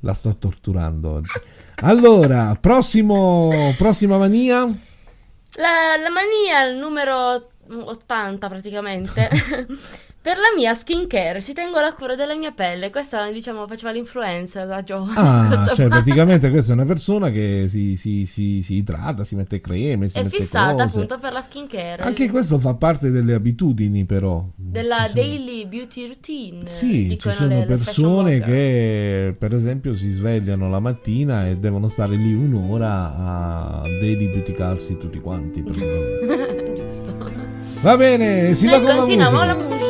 La 0.00 0.14
sto 0.14 0.36
torturando 0.36 1.10
oggi. 1.10 1.38
Allora, 1.82 2.56
prossimo, 2.60 3.74
prossima 3.76 4.16
mania. 4.18 4.60
La, 4.60 5.96
la 5.96 6.10
mania 6.10 6.64
il 6.64 6.76
numero 6.76 7.50
80 7.68 8.48
praticamente. 8.48 9.28
per 10.22 10.36
la 10.36 10.52
mia 10.54 10.74
skincare 10.74 11.40
ci 11.40 11.54
tengo 11.54 11.78
alla 11.78 11.94
cura 11.94 12.14
della 12.14 12.36
mia 12.36 12.50
pelle. 12.52 12.90
Questa, 12.90 13.30
diciamo, 13.30 13.66
faceva 13.66 13.90
l'influenza 13.90 14.66
da 14.66 14.82
giovane. 14.82 15.14
Ah, 15.16 15.64
cioè 15.74 15.88
fa- 15.88 15.88
praticamente 15.88 16.50
questa 16.50 16.72
è 16.72 16.74
una 16.74 16.84
persona 16.84 17.30
che 17.30 17.64
si, 17.68 17.96
si- 17.96 18.26
si- 18.26 18.60
si 18.62 18.74
idrata, 18.74 19.24
si 19.24 19.34
mette 19.34 19.60
creme, 19.62 20.10
si 20.10 20.18
È 20.18 20.22
mette 20.22 20.36
fissata 20.36 20.84
cose. 20.84 20.96
appunto 20.96 21.18
per 21.18 21.32
la 21.32 21.40
skincare. 21.40 22.02
Anche 22.02 22.28
questo 22.28 22.58
fa 22.58 22.74
parte 22.74 23.10
delle 23.10 23.32
abitudini 23.32 24.04
però. 24.04 24.44
Della 24.54 24.96
sono- 25.06 25.12
daily 25.14 25.66
beauty 25.66 26.06
routine. 26.06 26.66
Sì, 26.66 27.16
ci 27.18 27.30
sono 27.30 27.48
le- 27.48 27.58
le 27.60 27.66
persone 27.66 28.36
blogger. 28.36 28.46
che 28.46 29.36
per 29.38 29.54
esempio 29.54 29.94
si 29.94 30.10
svegliano 30.10 30.68
la 30.68 30.80
mattina 30.80 31.48
e 31.48 31.56
devono 31.56 31.88
stare 31.88 32.16
lì 32.16 32.34
un'ora 32.34 33.14
a 33.16 33.82
daily 33.98 34.30
beauticarsi 34.30 34.98
tutti 34.98 35.18
quanti. 35.18 35.64
Giusto. 36.76 37.48
Va 37.80 37.96
bene, 37.96 38.52
si 38.52 38.66
va 38.66 38.76
Noi 38.76 38.84
con 38.84 38.94
la 38.96 39.00
musica. 39.06 39.44
la 39.46 39.54
musica. 39.54 39.89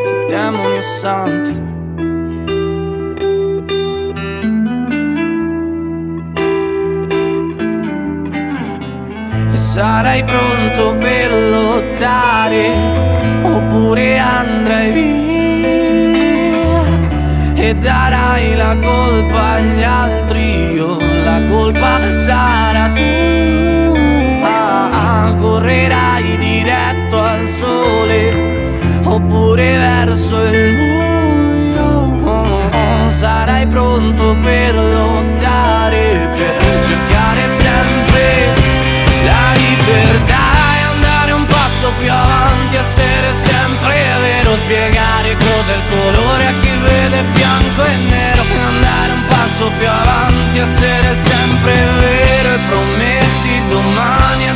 demoni 0.27 0.77
o 0.77 0.81
santi. 0.81 1.59
E 9.51 9.55
sarai 9.55 10.23
pronto 10.23 10.95
per 10.97 11.31
lottare 11.31 12.69
oppure 13.43 14.17
andrai 14.17 14.91
via. 14.91 15.29
E 17.55 17.75
darai 17.75 18.55
la 18.55 18.75
colpa 18.75 19.51
agli 19.53 19.83
altri 19.83 20.79
o 20.79 20.97
la 20.99 21.41
colpa 21.49 22.15
sarà 22.15 22.91
tua. 22.91 23.09
Correrai 25.39 26.37
diretto 26.37 27.19
al 27.19 27.47
sole 27.47 28.50
verso 29.81 30.41
il 30.43 30.75
buio. 30.75 32.19
Sarai 33.09 33.65
pronto 33.67 34.35
per 34.41 34.75
lottare 34.75 36.29
per 36.35 36.53
cercare 36.83 37.49
sempre 37.49 38.53
la 39.25 39.51
libertà 39.53 40.45
e 40.77 40.81
andare 40.93 41.31
un 41.31 41.45
passo 41.45 41.91
più 41.99 42.11
avanti, 42.11 42.75
essere 42.75 43.33
sempre 43.33 43.95
vero, 44.21 44.55
spiegare 44.55 45.35
cos'è 45.35 45.75
il 45.75 45.85
colore 45.89 46.47
a 46.47 46.53
chi 46.61 46.71
vede 46.83 47.23
bianco 47.33 47.83
e 47.83 47.95
nero, 48.09 48.41
e 48.41 48.59
andare 48.73 49.11
un 49.11 49.25
passo 49.27 49.69
più 49.77 49.87
avanti, 49.87 50.57
essere 50.57 51.13
sempre 51.13 51.73
vero 51.73 52.49
e 52.53 52.59
prometti 52.69 53.53
domani 53.69 54.50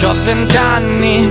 Io 0.00 0.10
ho 0.10 0.14
vent'anni 0.22 1.28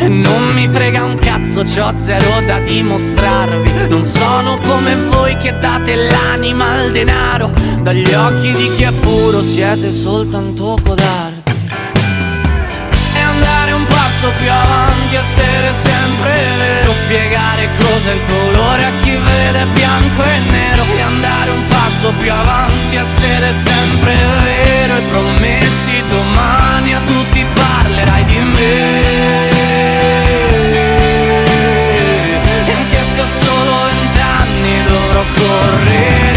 e 0.00 0.08
non 0.08 0.52
mi 0.52 0.66
frega 0.66 1.04
un 1.04 1.16
cazzo, 1.20 1.62
c'ho 1.62 1.92
zero 1.96 2.40
da 2.44 2.58
dimostrarvi. 2.58 3.86
Non 3.88 4.02
sono 4.02 4.58
come 4.66 4.96
voi 5.08 5.36
che 5.36 5.56
date 5.56 5.94
l'anima 5.94 6.72
al 6.72 6.90
denaro. 6.90 7.52
Dagli 7.82 8.12
occhi 8.14 8.50
di 8.52 8.74
chi 8.74 8.82
è 8.82 8.90
puro 8.90 9.44
siete 9.44 9.92
soltanto 9.92 10.76
codardi. 10.82 11.52
E 13.14 13.20
andare 13.20 13.70
un 13.70 13.84
passo 13.84 14.32
più 14.38 14.50
avanti, 14.50 15.14
essere 15.14 15.72
sempre 15.80 16.32
vero, 16.58 16.92
spiegare 16.92 17.68
cos'è 17.78 18.12
il 18.12 18.20
colore 18.26 18.84
a 18.86 18.90
chi 19.02 19.12
vede 19.12 19.66
bianco 19.72 20.22
e 20.24 20.50
nero 20.50 20.82
e 20.96 21.00
andare 21.00 21.50
un 21.52 21.64
passo 21.68 22.12
più 22.18 22.32
avanti, 22.32 22.96
essere 22.96 23.52
sempre 23.52 24.14
vero 24.42 24.96
e 24.96 25.10
tutti 25.12 25.67
parlerai 27.88 28.24
di 28.24 28.38
me. 28.38 29.48
E 32.66 32.72
anche 32.72 33.02
se 33.02 33.22
solo 33.40 33.72
vent'anni 33.86 34.84
dovrò 34.84 35.24
correre 35.34 36.27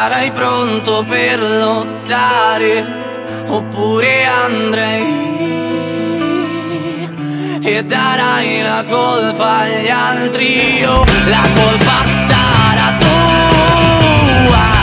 sarai 0.00 0.30
pronto 0.30 1.04
per 1.08 1.40
lottare 1.40 2.86
oppure 3.48 4.24
andrei. 4.24 5.26
E 7.60 7.82
darai 7.82 8.62
la 8.62 8.84
colpa 8.88 9.58
agli 9.62 9.88
altri. 9.88 10.84
O 10.84 11.04
la 11.26 11.44
colpa 11.56 11.96
sarà 12.28 12.96
tua 12.96 14.77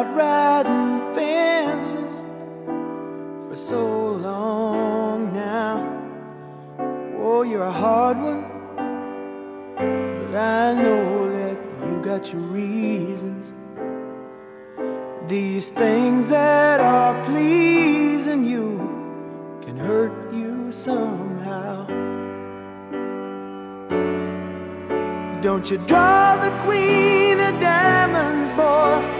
out 0.00 0.16
riding 0.16 1.14
fences 1.14 2.22
for 3.48 3.56
so 3.56 4.12
long 4.12 5.32
now. 5.34 5.76
Oh, 7.20 7.42
you're 7.42 7.64
a 7.64 7.72
hard 7.72 8.16
one, 8.16 8.42
but 9.76 10.36
I 10.36 10.72
know 10.82 11.28
that 11.30 11.58
you 11.86 12.00
got 12.02 12.32
your 12.32 12.40
reasons. 12.40 13.52
These 15.28 15.68
things 15.68 16.30
that 16.30 16.80
are 16.80 17.22
pleasing 17.24 18.44
you 18.46 18.78
can 19.62 19.76
hurt 19.76 20.32
you 20.32 20.72
somehow. 20.72 21.86
Don't 25.42 25.70
you 25.70 25.76
draw 25.86 26.36
the 26.36 26.50
queen 26.64 27.38
of 27.40 27.60
diamonds, 27.60 28.52
boy? 28.52 29.19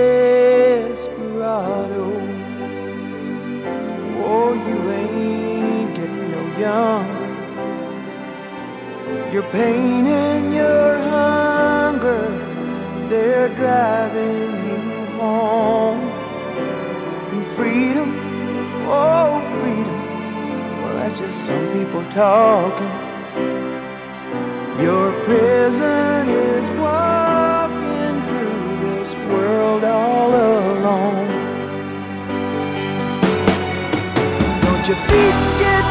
younger. 6.61 7.29
Your 9.33 9.43
pain 9.51 10.05
and 10.05 10.53
your 10.53 10.99
hunger, 11.15 12.23
they're 13.09 13.49
driving 13.61 14.51
you 14.67 14.79
home. 15.19 16.01
And 17.31 17.45
freedom, 17.57 18.09
oh, 18.87 19.41
freedom, 19.59 19.99
well, 20.81 20.95
that's 20.99 21.19
just 21.19 21.45
some 21.47 21.65
people 21.73 22.03
talking. 22.11 22.93
Your 24.85 25.11
prison 25.25 26.29
is 26.29 26.67
walking 26.79 28.15
through 28.27 28.63
this 28.85 29.09
world 29.29 29.83
all 29.83 30.29
alone. 30.29 31.29
Don't 34.63 34.87
your 34.87 34.97
feet 35.07 35.37
get 35.59 35.90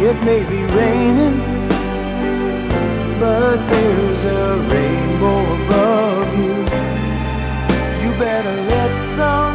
It 0.00 0.14
may 0.22 0.44
be 0.44 0.62
raining, 0.62 1.38
but 3.18 3.56
there's 3.68 4.24
a 4.24 4.56
rainbow 4.70 5.40
above 5.64 6.38
you. 6.38 6.54
You 8.02 8.10
better 8.18 8.56
let 8.70 8.96
somebody 8.96 9.47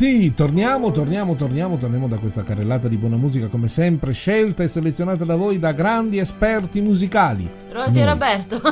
Sì, 0.00 0.32
torniamo, 0.32 0.92
torniamo, 0.92 1.36
torniamo, 1.36 1.76
torniamo 1.76 2.08
da 2.08 2.16
questa 2.16 2.42
carrellata 2.42 2.88
di 2.88 2.96
buona 2.96 3.16
musica 3.16 3.48
come 3.48 3.68
sempre, 3.68 4.12
scelta 4.12 4.62
e 4.62 4.68
selezionata 4.68 5.26
da 5.26 5.36
voi 5.36 5.58
da 5.58 5.72
grandi 5.72 6.16
esperti 6.16 6.80
musicali. 6.80 7.46
Rosy 7.70 8.00
e. 8.00 8.06
Roberto. 8.06 8.62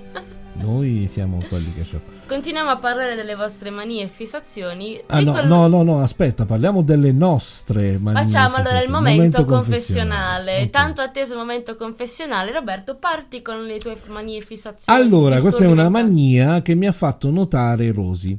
noi 0.56 1.06
siamo 1.06 1.44
quelli 1.46 1.74
che 1.74 1.82
so. 1.82 2.00
Continuiamo 2.26 2.70
a 2.70 2.78
parlare 2.78 3.14
delle 3.14 3.34
vostre 3.34 3.68
manie 3.68 4.04
e 4.04 4.06
fissazioni. 4.06 4.98
Ah 5.08 5.20
no, 5.20 5.32
quello- 5.32 5.48
no, 5.48 5.66
no, 5.66 5.82
no, 5.82 6.00
aspetta, 6.00 6.46
parliamo 6.46 6.80
delle 6.80 7.12
nostre 7.12 7.98
manie 7.98 8.22
Facciamo 8.22 8.54
allora 8.54 8.80
il 8.80 8.86
fissazioni. 8.86 9.16
momento, 9.16 9.44
confessionale. 9.44 10.62
Ok. 10.62 10.70
Tanto 10.70 11.02
atteso 11.02 11.36
momento 11.36 11.76
confessionale. 11.76 12.52
Roberto, 12.52 12.96
parti 12.96 13.42
con 13.42 13.64
le 13.64 13.76
tue 13.76 13.98
manie 14.06 14.38
e 14.38 14.40
fissazioni. 14.40 14.98
Allora, 14.98 15.42
questa 15.42 15.62
è 15.62 15.66
una 15.66 15.90
mania 15.90 16.62
che 16.62 16.74
mi 16.74 16.86
ha 16.86 16.92
fatto 16.92 17.30
notare 17.30 17.92
Rosy, 17.92 18.38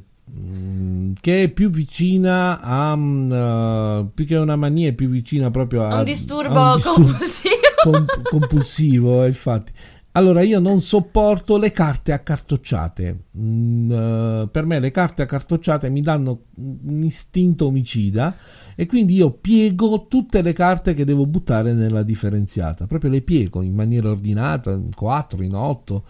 che 1.20 1.42
è 1.44 1.48
più 1.48 1.70
vicina 1.70 2.60
a... 2.60 2.96
mm, 2.96 3.30
uh, 3.30 4.10
più 4.14 4.24
che 4.24 4.36
una 4.36 4.56
mania, 4.56 4.88
è 4.88 4.92
più 4.92 5.08
vicina 5.08 5.50
proprio 5.50 5.82
a... 5.82 5.86
Un 5.86 5.92
a 5.92 6.02
disturbo 6.02 6.60
un 6.60 6.74
disturbo 6.76 7.02
compulsivo. 7.12 7.54
com- 7.82 8.06
compulsivo, 8.22 9.24
eh, 9.24 9.26
infatti. 9.28 9.72
Allora, 10.14 10.42
io 10.42 10.58
non 10.60 10.82
sopporto 10.82 11.56
le 11.56 11.72
carte 11.72 12.12
accartocciate. 12.12 13.24
Mm, 13.38 13.90
eh, 13.90 14.48
per 14.50 14.66
me 14.66 14.78
le 14.78 14.90
carte 14.90 15.22
accartocciate 15.22 15.88
mi 15.88 16.02
danno 16.02 16.42
un 16.56 17.02
istinto 17.02 17.66
omicida 17.66 18.36
e 18.74 18.86
quindi 18.86 19.14
io 19.14 19.30
piego 19.30 20.06
tutte 20.08 20.42
le 20.42 20.52
carte 20.52 20.92
che 20.92 21.06
devo 21.06 21.26
buttare 21.26 21.72
nella 21.72 22.02
differenziata. 22.02 22.86
Proprio 22.86 23.10
le 23.10 23.22
piego 23.22 23.62
in 23.62 23.74
maniera 23.74 24.10
ordinata, 24.10 24.70
in 24.72 24.94
4, 24.94 25.42
in 25.42 25.54
8. 25.54 26.04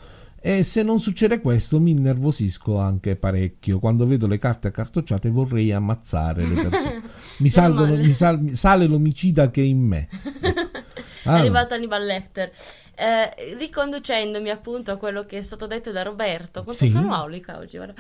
E 0.45 0.65
se 0.65 0.83
non 0.83 0.99
succede 0.99 1.41
questo 1.41 1.79
mi 1.79 1.93
innervosisco 1.93 2.77
anche 2.79 3.15
parecchio. 3.15 3.79
Quando 3.79 4.07
vedo 4.07 4.27
le 4.27 4.39
carte 4.39 4.69
accartocciate 4.69 5.31
vorrei 5.31 5.71
ammazzare 5.73 6.45
le 6.45 6.55
persone. 6.63 7.03
Mi, 7.39 7.49
salgono- 7.49 7.95
mi 7.97 8.11
sal- 8.13 8.51
sale 8.55 8.87
l'omicida 8.87 9.51
che 9.51 9.63
è 9.63 9.65
in 9.65 9.81
me. 9.81 10.09
È 11.25 11.29
Ah, 11.29 11.35
arrivato 11.37 11.75
Hannibal 11.75 12.05
Lecter. 12.05 12.51
Eh, 12.97 13.55
riconducendomi 13.57 14.51
appunto 14.51 14.91
a 14.91 14.97
quello 14.97 15.25
che 15.25 15.39
è 15.39 15.43
stato 15.43 15.69
detto 15.69 15.93
da 15.93 16.03
Roberto, 16.03 16.65
quanto 16.65 16.85
Sì. 16.85 16.91
sono 16.91 17.15
aulica 17.15 17.59
oggi, 17.59 17.77
guarda. 17.77 17.95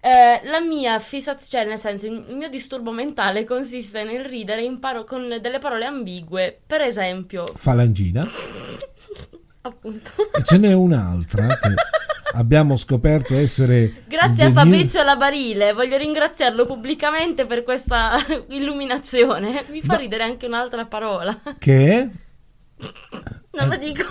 Eh, 0.00 0.40
la 0.48 0.60
mia 0.60 0.98
fissazione, 0.98 1.64
cioè 1.64 1.70
nel 1.72 1.78
senso, 1.78 2.06
il 2.06 2.24
il 2.28 2.36
mio 2.36 2.48
disturbo 2.50 2.92
mentale 2.92 3.44
consiste 3.44 4.04
nel 4.04 4.24
ridere 4.24 4.62
in 4.64 4.78
paro- 4.80 5.04
con 5.04 5.38
delle 5.40 5.58
parole 5.58 5.86
ambigue. 5.86 6.60
Per 6.66 6.82
esempio, 6.82 7.46
falangina. 7.56 8.22
Appunto. 9.82 10.10
E 10.38 10.42
ce 10.44 10.58
n'è 10.58 10.72
un'altra 10.72 11.46
che 11.58 11.74
abbiamo 12.34 12.76
scoperto 12.76 13.34
essere. 13.34 14.04
Grazie 14.06 14.44
a 14.44 14.50
Fabrizio 14.50 15.02
Labarile, 15.02 15.72
voglio 15.72 15.96
ringraziarlo 15.96 16.64
pubblicamente 16.64 17.46
per 17.46 17.62
questa 17.64 18.12
illuminazione. 18.50 19.64
Mi 19.70 19.80
fa 19.80 19.94
No. 19.94 20.00
ridere 20.00 20.22
anche 20.22 20.46
un'altra 20.46 20.86
parola. 20.86 21.36
new- 21.42 21.56
Che 21.58 21.88
è 21.98 22.08
Non 23.58 23.68
lo 23.68 23.76
dico. 23.76 24.04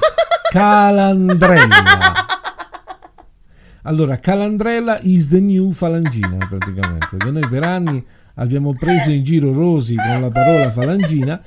calandrella. 0.52 2.26
Allora, 3.84 4.20
calandrella 4.20 5.00
is 5.02 5.28
the 5.30 5.40
new 5.40 5.72
falangina 5.72 6.38
praticamente. 6.48 7.08
Perché 7.18 7.32
noi 7.32 7.48
per 7.50 7.64
anni 7.64 8.06
abbiamo 8.36 8.76
preso 8.76 9.10
in 9.10 9.24
giro 9.24 9.52
Rosy 9.54 9.96
con 9.96 10.22
la 10.22 10.30
parola 10.30 10.70
falangina. 10.72 11.42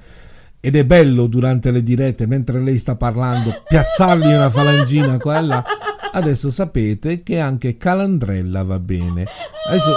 Ed 0.65 0.77
è 0.77 0.85
bello 0.87 1.27
durante 1.27 1.71
le 1.71 1.83
dirette, 1.83 2.27
mentre 2.27 2.59
lei 2.59 2.79
sta 2.79 2.97
parlando, 2.97 3.63
piazzargli 3.69 4.33
una 4.33 4.49
falangina 4.49 5.19
qua 5.19 5.37
e 5.37 5.43
là. 5.43 5.65
Adesso 6.11 6.51
sapete 6.51 7.23
che 7.23 7.39
anche 7.39 7.77
calandrella 7.77 8.63
va 8.63 8.79
bene. 8.79 9.27
Adesso 9.69 9.95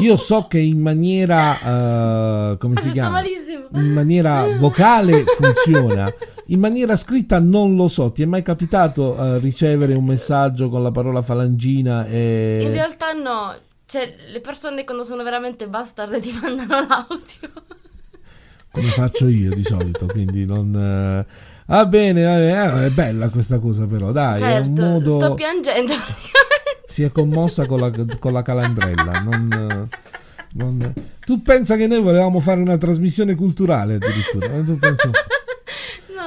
io 0.00 0.16
so 0.16 0.48
che 0.48 0.58
in 0.58 0.80
maniera 0.80 2.52
eh, 2.52 2.56
come 2.58 2.80
si 2.80 2.90
chiama? 2.90 3.10
malissimo. 3.10 3.66
In 3.74 3.92
maniera 3.92 4.44
vocale 4.58 5.22
funziona. 5.22 6.12
In 6.46 6.58
maniera 6.58 6.96
scritta 6.96 7.38
non 7.38 7.76
lo 7.76 7.86
so. 7.86 8.10
Ti 8.10 8.24
è 8.24 8.26
mai 8.26 8.42
capitato 8.42 9.16
eh, 9.16 9.38
ricevere 9.38 9.94
un 9.94 10.04
messaggio 10.04 10.68
con 10.68 10.82
la 10.82 10.90
parola 10.90 11.22
falangina 11.22 12.08
e 12.08 12.58
In 12.60 12.72
realtà 12.72 13.12
no, 13.12 13.54
cioè 13.86 14.12
le 14.32 14.40
persone 14.40 14.82
quando 14.82 15.04
sono 15.04 15.22
veramente 15.22 15.68
bastarde 15.68 16.18
ti 16.18 16.36
mandano 16.42 16.86
l'audio. 16.88 17.80
Come 18.72 18.88
faccio 18.88 19.28
io 19.28 19.54
di 19.54 19.62
solito, 19.62 20.06
quindi 20.06 20.44
non 20.44 20.74
eh, 20.74 21.50
Va 21.66 21.86
bene, 21.86 22.22
eh, 22.22 22.86
è 22.86 22.90
bella 22.90 23.28
questa 23.28 23.58
cosa 23.58 23.86
però, 23.86 24.10
dai, 24.10 24.40
è 24.42 24.58
un 24.58 24.64
certo, 24.76 24.82
modo 24.82 25.14
sto 25.14 25.34
piangendo 25.34 25.92
si 26.92 27.02
è 27.02 27.10
commossa 27.10 27.66
con 27.66 27.80
la, 27.80 27.90
con 28.18 28.32
la 28.32 28.42
calandrella. 28.42 29.20
Non, 29.20 29.88
non- 30.52 30.92
Tu 31.24 31.40
pensa 31.42 31.76
che 31.76 31.86
noi 31.86 32.02
volevamo 32.02 32.40
fare 32.40 32.60
una 32.60 32.76
trasmissione 32.76 33.34
culturale 33.34 33.94
addirittura? 33.94 34.48
tu 34.62 34.76
pensa- 34.78 35.10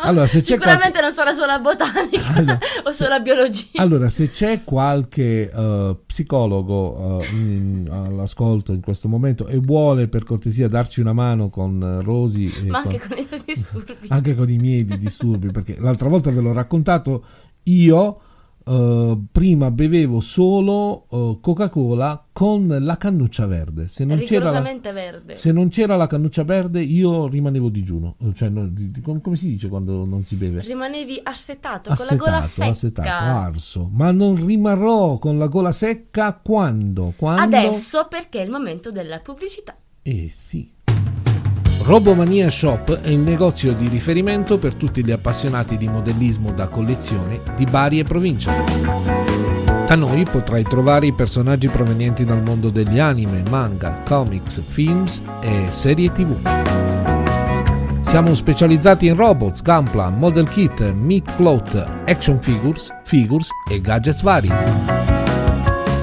Allora, 0.08 0.28
se 0.28 0.39
c'è 0.39 0.53
sicuramente 0.53 1.01
non 1.01 1.12
sarà 1.12 1.34
solo 1.34 1.47
la 1.47 1.60
botanica 1.60 2.24
Allora, 2.36 2.60
o 2.84 2.91
solo 2.91 3.10
la 3.10 3.20
biologia. 3.20 3.82
Allora, 3.82 4.10
se 4.10 4.30
c'è 4.32 4.64
qualche 4.64 5.49
eh, 5.51 5.95
psicologo 6.06 7.22
eh, 7.22 7.26
in- 7.32 7.89
all'ascolto 7.91 8.72
in 8.74 8.82
questo 8.82 9.08
momento 9.08 9.47
e 9.47 9.58
vuole 9.58 10.08
per 10.08 10.24
cortesia 10.24 10.68
darci 10.68 10.99
una 11.01 11.14
mano 11.14 11.49
con 11.49 11.82
eh, 11.82 12.03
Rosy 12.03 12.70
ma 12.70 12.82
con- 12.82 12.91
anche 12.93 13.08
con 13.08 13.18
i 13.18 13.24
suoi 13.28 13.41
disturbi. 13.45 14.08
anche 14.10 14.36
con 14.36 14.49
i 14.49 14.58
miei 14.58 14.86
di 14.86 14.97
disturbi, 14.97 15.51
perché 15.51 15.76
l'altra 15.80 16.10
volta 16.10 16.32
ve 16.32 16.41
l'ho 16.41 16.53
raccontato, 16.53 17.24
io 17.64 18.20
eh, 18.68 19.18
prima 19.32 19.70
bevevo 19.72 20.20
solo 20.20 21.05
eh, 21.11 21.38
Coca-Cola 21.41 22.26
con 22.32 22.78
la 22.82 22.97
cannuccia 22.97 23.45
verde. 23.45 23.88
Se 23.88 24.03
non, 24.05 24.18
c'era 24.20 24.51
la, 24.51 24.61
verde. 24.91 25.36
se 25.36 25.51
non 25.51 25.70
c'era 25.70 25.95
la 25.95 26.07
cannuccia 26.07 26.43
verde 26.43 26.82
io 26.82 27.28
rimanevo 27.28 27.70
digiuno, 27.70 28.16
cioè 28.34 28.49
no, 28.49 28.68
di- 28.68 28.91
di- 28.91 29.01
com- 29.01 29.22
come 29.22 29.36
si 29.36 29.47
dice 29.49 29.70
quando 29.70 30.03
non 30.05 30.26
si 30.26 30.36
beve? 30.36 30.61
Rimanevi 30.61 31.20
assetato, 31.24 31.93
con 31.95 32.05
la 32.09 32.16
gola 32.16 32.38
Assetato, 32.38 32.74
secca. 32.74 33.01
assetato, 33.01 33.24
arso, 33.39 33.89
ma 33.93 34.11
non 34.11 34.45
rimarrò 34.45 35.18
con 35.20 35.38
la 35.38 35.47
gola 35.47 35.72
secca 35.72 36.34
quando? 36.34 37.13
Quando? 37.16 37.41
Adesso 37.41 38.07
perché 38.09 38.41
è 38.41 38.43
il 38.45 38.51
momento 38.51 38.91
della 38.91 39.20
pubblicità. 39.20 39.78
Eh 40.01 40.30
sì. 40.34 40.74
Robomania 41.86 42.50
Shop 42.50 43.02
è 43.02 43.10
il 43.10 43.20
negozio 43.20 43.72
di 43.74 43.88
riferimento 43.88 44.58
per 44.58 44.74
tutti 44.74 45.06
gli 45.06 45.12
appassionati 45.12 45.78
di 45.78 45.88
modellismo 45.88 46.52
da 46.52 46.68
collezione 46.68 47.42
di 47.56 47.66
Bari 47.66 48.00
e 48.00 48.04
provincia. 48.04 48.52
Da 49.88 49.94
noi 49.94 50.24
potrai 50.24 50.64
trovare 50.64 51.06
i 51.06 51.14
personaggi 51.14 51.68
provenienti 51.68 52.26
dal 52.26 52.42
mondo 52.42 52.72
degli 52.72 52.98
anime, 52.98 53.44
manga, 53.52 54.02
comics, 54.04 54.64
films 54.68 55.22
e 55.42 55.66
serie 55.70 56.12
tv. 56.12 56.36
Siamo 58.02 58.34
specializzati 58.34 59.06
in 59.06 59.16
robots, 59.16 59.62
gunplan, 59.62 60.18
model 60.18 60.50
kit, 60.50 60.92
meat 60.92 61.30
float, 61.34 61.76
action 62.08 62.40
figures, 62.40 62.90
figures 63.04 63.50
e 63.72 63.80
gadgets 63.80 64.24
vari. 64.24 64.52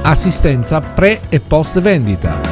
Assistenza 0.02 0.80
pre 0.80 1.22
e 1.28 1.40
post 1.40 1.80
vendita. 1.80 2.51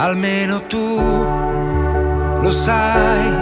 Almeno 0.00 0.62
tu 0.68 1.00
lo 2.40 2.52
sai 2.52 3.32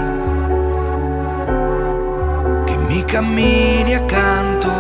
che 2.65 2.77
mi 2.79 3.05
cammini 3.05 3.93
accanto 3.93 4.71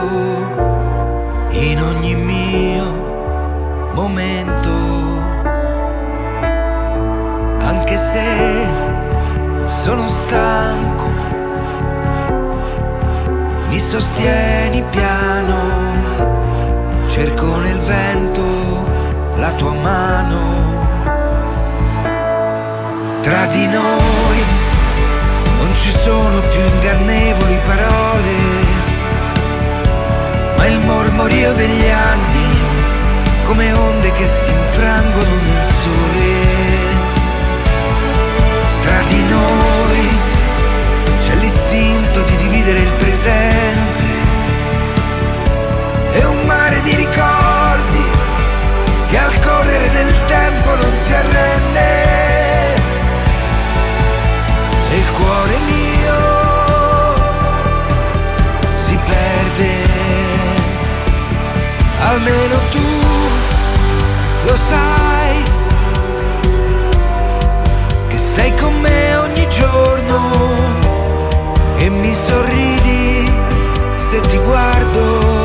in 1.50 1.78
ogni 1.78 2.14
mio 2.14 3.90
momento. 3.92 4.70
Anche 7.58 7.96
se 7.98 8.66
sono 9.66 10.08
stanco, 10.08 11.08
mi 13.68 13.78
sostieni 13.78 14.82
piano, 14.88 15.58
cerco 17.06 17.58
nel 17.58 17.78
vento 17.80 18.86
la 19.36 19.52
tua 19.52 19.74
mano. 19.74 20.65
Tra 23.26 23.44
di 23.46 23.66
noi 23.66 24.44
non 25.58 25.74
ci 25.74 25.90
sono 25.90 26.40
più 26.42 26.60
ingannevoli 26.60 27.60
parole, 27.66 28.36
ma 30.56 30.66
il 30.66 30.78
mormorio 30.84 31.52
degli 31.54 31.88
anni, 31.88 32.56
come 33.42 33.72
onde 33.72 34.12
che 34.12 34.28
si 34.28 34.48
infrangono 34.48 35.28
nel 35.42 35.64
sole. 35.64 36.34
Tra 38.82 39.02
di 39.08 39.22
noi 39.28 40.18
c'è 41.18 41.34
l'istinto 41.34 42.22
di 42.22 42.36
dividere 42.36 42.78
il 42.78 42.92
presente 42.92 44.04
e 46.12 46.24
un 46.26 46.46
mare 46.46 46.80
di 46.82 46.94
ricordi 46.94 48.04
che 49.08 49.18
al 49.18 49.36
correre 49.40 49.90
del 49.90 50.14
tempo 50.26 50.76
non 50.76 50.92
si 51.02 51.12
arrende. 51.12 52.05
Almeno 62.16 62.58
tu 62.72 62.80
lo 64.46 64.56
sai, 64.56 65.44
che 68.08 68.18
sei 68.18 68.54
con 68.54 68.72
me 68.80 69.16
ogni 69.16 69.46
giorno 69.50 70.20
e 71.76 71.90
mi 71.90 72.14
sorridi 72.14 73.30
se 73.96 74.20
ti 74.20 74.38
guardo. 74.38 75.44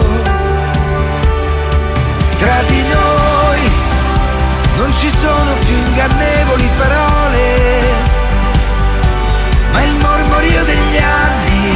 Tra 2.40 2.62
di 2.68 2.82
noi 2.98 3.60
non 4.78 4.94
ci 4.96 5.10
sono 5.10 5.54
più 5.66 5.76
ingannevoli 5.76 6.70
parole 6.78 7.50
ma 9.72 9.84
il 9.84 9.96
mormorio 10.00 10.64
degli 10.64 10.98
anni, 10.98 11.72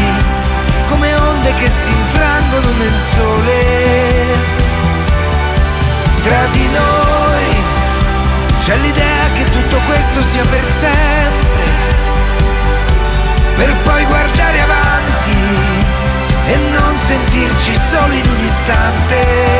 come 0.89 1.15
onde 1.15 1.53
che 1.53 1.69
si 1.69 1.89
infrangono 1.89 2.69
nel 2.77 2.97
sole. 3.13 4.64
Tra 6.25 6.45
di 6.51 6.67
noi 6.69 7.43
c'è 8.57 8.75
l'idea 8.77 9.29
che 9.35 9.43
tutto 9.51 9.79
questo 9.85 10.21
sia 10.23 10.41
per 10.41 10.65
sempre, 10.65 11.63
per 13.55 13.75
poi 13.83 14.05
guardare 14.05 14.59
avanti 14.59 15.37
e 16.47 16.55
non 16.79 16.97
sentirci 16.97 17.77
soli 17.91 18.17
in 18.17 18.27
un 18.27 18.43
istante. 18.43 19.54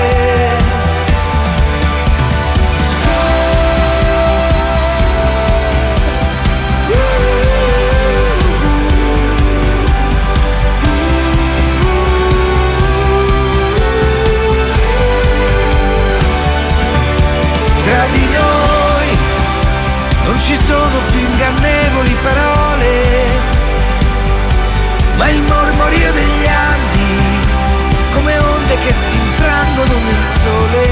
Sole. 30.45 30.87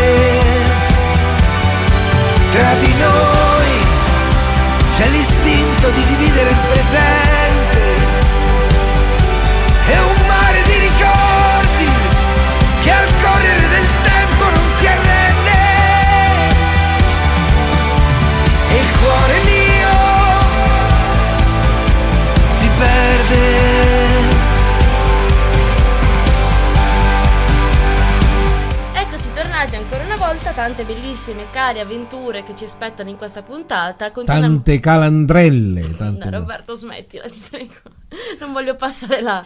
Tra 2.52 2.74
di 2.76 2.94
noi 2.94 3.72
c'è 4.96 5.08
l'istinto 5.08 5.90
di 5.90 6.06
dividere 6.06 6.50
il 6.50 6.60
presente 6.72 7.43
tante 30.54 30.84
bellissime 30.84 31.50
care 31.50 31.80
avventure 31.80 32.44
che 32.44 32.56
ci 32.56 32.66
aspettano 32.66 33.10
in 33.10 33.18
questa 33.18 33.42
puntata. 33.42 34.12
Continuiamo... 34.12 34.56
Tante 34.56 34.80
calandrelle. 34.80 35.96
Tante... 35.98 36.30
No, 36.30 36.38
Roberto, 36.40 36.76
smettila, 36.76 37.28
ti 37.28 37.42
prego. 37.50 37.74
Non 38.40 38.54
voglio 38.54 38.76
passare 38.76 39.22
la, 39.22 39.44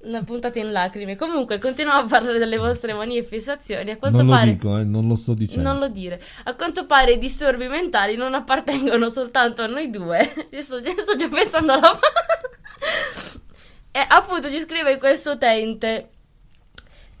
la 0.00 0.22
puntata 0.22 0.58
in 0.58 0.70
lacrime. 0.70 1.16
Comunque, 1.16 1.58
continuiamo 1.58 2.00
a 2.00 2.04
parlare 2.06 2.38
delle 2.38 2.58
vostre 2.58 2.92
manie 2.92 3.20
e 3.20 3.22
fissazioni. 3.22 3.90
A 3.90 3.96
quanto 3.96 4.18
non 4.18 4.26
lo 4.26 4.32
pare. 4.32 4.50
dico, 4.50 4.76
eh, 4.76 4.84
non 4.84 5.08
lo 5.08 5.14
sto 5.16 5.32
dicendo. 5.32 5.70
Non 5.70 5.78
lo 5.78 5.88
dire. 5.88 6.20
A 6.44 6.54
quanto 6.54 6.84
pare 6.84 7.12
i 7.12 7.18
disturbi 7.18 7.66
mentali 7.66 8.14
non 8.16 8.34
appartengono 8.34 9.08
soltanto 9.08 9.62
a 9.62 9.66
noi 9.66 9.88
due. 9.88 10.48
Io 10.50 10.60
sto, 10.62 10.78
io 10.78 10.94
sto 10.98 11.16
già 11.16 11.28
pensando 11.28 11.72
alla... 11.72 11.98
e 13.90 14.04
appunto 14.08 14.50
ci 14.50 14.58
scrive 14.58 14.98
questo 14.98 15.32
utente. 15.32 16.10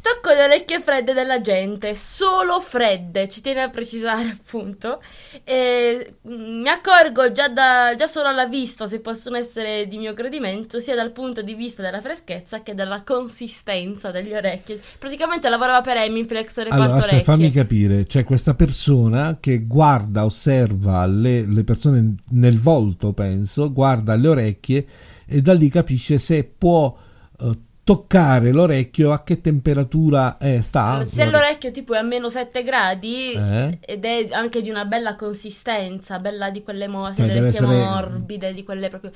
Tocco 0.04 0.34
le 0.34 0.42
orecchie 0.42 0.80
fredde 0.80 1.14
della 1.14 1.40
gente, 1.40 1.96
solo 1.96 2.60
fredde, 2.60 3.26
ci 3.26 3.40
tiene 3.40 3.62
a 3.62 3.70
precisare 3.70 4.36
appunto. 4.38 5.00
E 5.44 6.16
mm, 6.28 6.60
mi 6.60 6.68
accorgo 6.68 7.32
già, 7.32 7.48
da, 7.48 7.94
già 7.96 8.06
solo 8.06 8.28
alla 8.28 8.44
vista 8.44 8.86
se 8.86 9.00
possono 9.00 9.38
essere 9.38 9.88
di 9.88 9.96
mio 9.96 10.12
gradimento, 10.12 10.78
sia 10.78 10.94
dal 10.94 11.10
punto 11.10 11.40
di 11.40 11.54
vista 11.54 11.80
della 11.80 12.02
freschezza 12.02 12.62
che 12.62 12.74
della 12.74 13.00
consistenza 13.02 14.10
delle 14.10 14.36
orecchie. 14.36 14.78
Praticamente 14.98 15.48
lavorava 15.48 15.80
per 15.80 15.96
Emiflex 15.96 16.58
reparto 16.58 16.74
Allora, 16.74 16.98
aspetta, 16.98 17.14
orecchie. 17.14 17.34
fammi 17.34 17.50
capire. 17.50 18.04
C'è 18.04 18.24
questa 18.24 18.52
persona 18.52 19.38
che 19.40 19.64
guarda, 19.64 20.26
osserva 20.26 21.06
le, 21.06 21.46
le 21.46 21.64
persone 21.64 22.16
nel 22.32 22.60
volto, 22.60 23.14
penso, 23.14 23.72
guarda 23.72 24.14
le 24.16 24.28
orecchie 24.28 24.86
e 25.26 25.40
da 25.40 25.54
lì 25.54 25.70
capisce 25.70 26.18
se 26.18 26.44
può 26.44 26.94
eh, 27.40 27.72
toccare 27.84 28.50
l'orecchio 28.50 29.12
a 29.12 29.22
che 29.22 29.40
temperatura 29.42 30.38
eh, 30.38 30.62
sta? 30.62 31.02
Se 31.02 31.26
l'orecchio 31.30 31.70
tipo 31.70 31.92
è 31.94 31.98
a 31.98 32.02
meno 32.02 32.30
7 32.30 32.62
gradi 32.64 33.32
Eh? 33.32 33.78
ed 33.80 34.04
è 34.04 34.28
anche 34.32 34.62
di 34.62 34.70
una 34.70 34.86
bella 34.86 35.16
consistenza, 35.16 36.18
bella 36.18 36.50
di 36.50 36.62
quelle 36.62 36.88
mo- 36.88 37.12
Cioè, 37.12 37.26
le 37.26 37.46
essere- 37.46 37.66
morbide, 37.66 38.54
di 38.54 38.64
quelle 38.64 38.88
proprio 38.88 39.10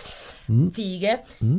Mm? 0.53 0.66
fighe, 0.69 1.23
Mm? 1.43 1.59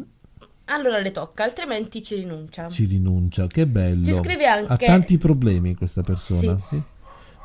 allora 0.66 0.99
le 0.99 1.10
tocca, 1.12 1.43
altrimenti 1.43 2.03
ci 2.03 2.16
rinuncia. 2.16 2.70
Ci 2.70 2.86
rinuncia, 2.86 3.47
che 3.47 3.66
bello. 3.66 4.03
Ci 4.03 4.14
scrive 4.14 4.45
anche- 4.45 4.72
Ha 4.72 4.78
tanti 4.78 5.18
problemi 5.18 5.74
questa 5.76 6.03
persona. 6.03 6.60
Sì. 6.70 6.76
sì. 6.76 6.82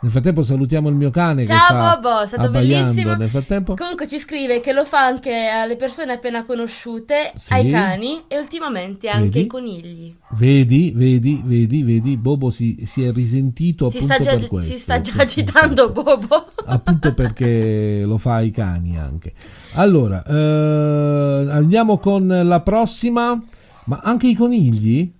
Nel 0.05 0.13
frattempo 0.13 0.43
salutiamo 0.43 0.91
il 0.91 0.95
mio 0.97 1.09
cane 1.09 1.47
Ciao 1.47 1.97
Bobo, 1.97 2.21
è 2.21 2.27
stato 2.27 2.51
bellissimo. 2.51 3.15
Nel 3.17 3.31
frattempo 3.31 3.75
Comunque 3.75 4.07
ci 4.07 4.19
scrive 4.19 4.61
che 4.61 4.75
lo 4.75 4.85
fa 4.85 5.03
anche 5.03 5.47
alle 5.47 5.77
persone 5.77 6.13
appena 6.13 6.45
conosciute, 6.45 7.33
Sì. 7.35 7.55
ai 7.55 7.71
cani 7.71 8.25
e 8.29 8.37
ultimamente 8.37 9.09
anche 9.09 9.25
Vedi? 9.25 9.39
ai 9.39 9.47
conigli. 9.47 10.15
Vedi, 10.33 10.93
vedi, 10.95 11.41
vedi, 11.43 11.83
vedi, 11.83 12.19
Bobo 12.19 12.51
si, 12.51 12.83
si 12.85 13.03
è 13.03 13.13
risentito 13.15 13.89
Si 13.89 13.97
appunto 13.97 14.15
sta 14.15 14.23
già, 14.23 14.47
questo. 14.47 14.73
si 14.75 14.79
sta 14.79 15.01
già 15.01 15.15
agitando 15.17 15.91
Bobo. 15.91 16.49
appunto 16.67 17.15
perché 17.15 18.03
lo 18.05 18.19
fa 18.19 18.35
ai 18.35 18.51
cani 18.51 18.99
anche. 18.99 19.33
Allora, 19.77 20.23
eh, 20.23 21.47
andiamo 21.51 21.97
con 21.97 22.27
la 22.27 22.61
prossima, 22.61 23.43
ma 23.85 24.01
anche 24.05 24.27
i 24.27 24.35
conigli? 24.35 25.11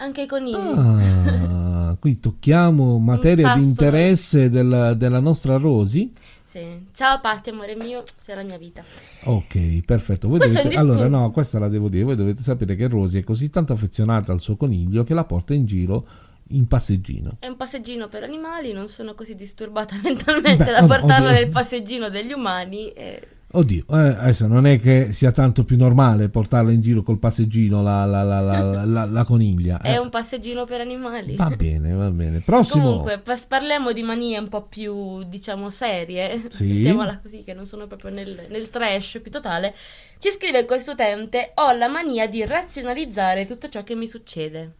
Anche 0.00 0.22
ai 0.22 0.26
conigli. 0.26 0.54
Ah, 0.54 1.96
qui 1.98 2.18
tocchiamo 2.20 2.98
materia 3.00 3.36
di 3.54 3.60
tasto. 3.60 3.68
interesse 3.68 4.48
del- 4.50 4.94
della 4.96 5.20
nostra 5.20 5.56
Rosy. 5.56 6.10
Sì. 6.42 6.86
Ciao 6.92 7.20
Patti, 7.20 7.50
amore 7.50 7.76
mio, 7.76 8.02
sei 8.18 8.34
la 8.34 8.42
mia 8.42 8.58
vita. 8.58 8.82
Ok, 9.24 9.82
perfetto. 9.84 10.28
Voi 10.28 10.38
dovete- 10.38 10.66
un 10.68 10.76
allora, 10.76 11.06
no, 11.06 11.30
questa 11.30 11.58
la 11.58 11.68
devo 11.68 11.88
dire. 11.88 12.02
Voi 12.04 12.16
dovete 12.16 12.42
sapere 12.42 12.74
che 12.74 12.88
Rosy 12.88 13.20
è 13.20 13.22
così 13.24 13.50
tanto 13.50 13.72
affezionata 13.72 14.32
al 14.32 14.40
suo 14.40 14.56
coniglio 14.56 15.04
che 15.04 15.14
la 15.14 15.24
porta 15.24 15.54
in 15.54 15.66
giro 15.66 16.06
in 16.52 16.66
passeggino. 16.66 17.36
È 17.38 17.46
un 17.46 17.56
passeggino 17.56 18.08
per 18.08 18.24
animali, 18.24 18.72
non 18.72 18.88
sono 18.88 19.14
così 19.14 19.34
disturbata 19.36 19.94
mentalmente 20.02 20.64
Beh, 20.64 20.70
da 20.72 20.84
portarlo 20.86 21.30
nel 21.30 21.48
passeggino 21.50 22.08
degli 22.08 22.32
umani. 22.32 22.88
e- 22.88 23.28
Oddio, 23.52 23.84
eh, 23.88 23.98
adesso 23.98 24.46
non 24.46 24.64
è 24.64 24.80
che 24.80 25.12
sia 25.12 25.32
tanto 25.32 25.64
più 25.64 25.76
normale 25.76 26.28
portarla 26.28 26.70
in 26.70 26.80
giro 26.80 27.02
col 27.02 27.18
passeggino 27.18 27.82
la, 27.82 28.04
la- 28.04 28.22
la- 28.22 29.04
la- 29.06 29.24
coniglia. 29.26 29.80
È 29.80 29.94
eh. 29.94 29.98
un 29.98 30.08
passeggino 30.08 30.64
per 30.64 30.80
animali. 30.80 31.34
Va 31.34 31.50
bene, 31.50 31.92
va 31.92 32.10
bene. 32.10 32.38
Prossimo. 32.40 32.84
Comunque, 32.84 33.22
parliamo 33.48 33.92
di 33.92 34.02
manie 34.02 34.38
un 34.38 34.48
po' 34.48 34.62
più, 34.62 35.24
diciamo, 35.24 35.68
serie. 35.70 36.42
Sì. 36.50 36.74
Mettiamola 36.74 37.18
così, 37.20 37.42
che 37.42 37.52
non 37.52 37.66
sono 37.66 37.88
proprio 37.88 38.12
nel, 38.12 38.46
nel 38.48 38.70
trash 38.70 39.18
più 39.20 39.32
totale. 39.32 39.74
Ci 40.18 40.30
scrive 40.30 40.64
questo 40.64 40.92
utente: 40.92 41.50
Ho 41.56 41.72
la 41.72 41.88
mania 41.88 42.28
di 42.28 42.44
razionalizzare 42.44 43.46
tutto 43.46 43.68
ciò 43.68 43.82
che 43.82 43.96
mi 43.96 44.06
succede. 44.06 44.74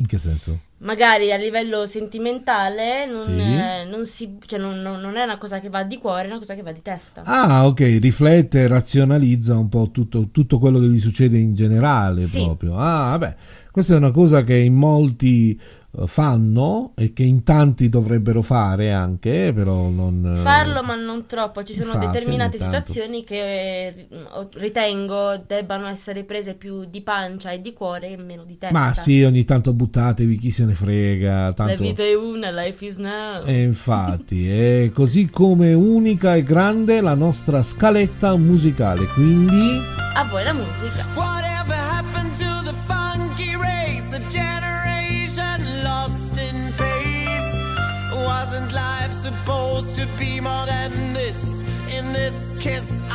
In 0.00 0.06
che 0.06 0.18
senso? 0.18 0.58
Magari 0.78 1.30
a 1.30 1.36
livello 1.36 1.84
sentimentale 1.86 3.04
non, 3.06 3.24
Sì. 3.24 3.32
eh, 3.32 3.84
non 3.90 4.06
si- 4.06 4.38
cioè 4.46 4.58
non- 4.58 4.80
non- 4.80 4.98
non 5.00 5.16
è 5.16 5.22
una 5.24 5.36
cosa 5.36 5.60
che 5.60 5.68
va 5.68 5.82
di 5.82 5.98
cuore, 5.98 6.22
è 6.24 6.26
una 6.26 6.38
cosa 6.38 6.54
che 6.54 6.62
va 6.62 6.72
di 6.72 6.80
testa. 6.80 7.22
Ah, 7.24 7.66
ok, 7.66 7.98
riflette, 8.00 8.66
razionalizza 8.66 9.56
un 9.58 9.68
po' 9.68 9.90
tutto, 9.92 10.28
tutto 10.32 10.58
quello 10.58 10.78
che 10.78 10.86
gli 10.86 10.98
succede 11.00 11.36
in 11.38 11.54
generale 11.54 12.22
Sì. 12.22 12.42
proprio. 12.42 12.76
Ah, 12.78 13.10
vabbè, 13.10 13.36
questa 13.70 13.92
è 13.94 13.96
una 13.98 14.10
cosa 14.10 14.42
che 14.42 14.56
in 14.56 14.74
molti 14.74 15.60
fanno 16.06 16.92
e 16.94 17.12
che 17.12 17.24
in 17.24 17.42
tanti 17.42 17.88
dovrebbero 17.88 18.42
fare 18.42 18.92
anche, 18.92 19.52
però 19.54 19.88
non... 19.88 20.34
eh, 20.34 20.36
Farlo, 20.36 20.82
ma 20.82 20.94
non 20.94 21.26
troppo. 21.26 21.62
Ci 21.64 21.74
sono 21.74 21.94
Infatti, 21.94 22.06
determinate 22.06 22.58
situazioni 22.58 23.24
che 23.24 23.86
eh, 23.86 24.08
ritengo 24.54 25.42
debbano 25.46 25.86
essere 25.88 26.24
prese 26.24 26.54
più 26.54 26.84
di 26.84 27.00
pancia 27.00 27.50
e 27.50 27.60
di 27.60 27.72
cuore 27.72 28.10
e 28.10 28.16
meno 28.16 28.44
di 28.44 28.56
testa. 28.56 28.78
Ma 28.78 28.94
sì, 28.94 29.22
ogni 29.22 29.44
tanto 29.44 29.72
buttatevi, 29.72 30.38
chi 30.38 30.50
se 30.50 30.64
ne 30.64 30.74
frega. 30.74 31.46
La 31.46 31.52
Tanto... 31.52 31.82
vita 31.82 32.02
è 32.02 32.14
una, 32.14 32.50
life 32.50 32.84
is 32.84 32.98
now. 32.98 33.44
E 33.44 33.62
infatti, 33.62 34.48
è 34.48 34.90
così 34.92 35.28
come 35.28 35.72
unica 35.72 36.34
e 36.34 36.42
grande 36.42 37.00
la 37.00 37.14
nostra 37.14 37.62
scaletta 37.62 38.36
musicale, 38.36 39.06
quindi... 39.06 39.78
A 40.14 40.24
voi 40.24 40.44
la 40.44 40.52
musica. 40.52 41.49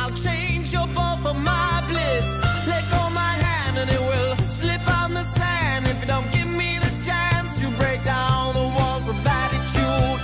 I'll 0.06 0.14
change 0.14 0.72
your 0.72 0.86
ball 0.94 1.16
for 1.16 1.34
my 1.34 1.82
bliss. 1.88 2.24
Let 2.68 2.84
go 2.92 3.10
my 3.10 3.34
hand 3.46 3.76
and 3.76 3.90
it 3.90 3.98
will 3.98 4.36
slip 4.36 4.86
on 5.02 5.12
the 5.12 5.24
sand. 5.34 5.84
If 5.86 6.00
you 6.00 6.06
don't 6.06 6.30
give 6.30 6.46
me 6.46 6.78
the 6.78 6.92
chance 7.04 7.60
to 7.60 7.68
break 7.70 8.04
down 8.04 8.54
the 8.54 8.68
walls 8.78 9.08
of 9.08 9.16
attitude, 9.26 10.20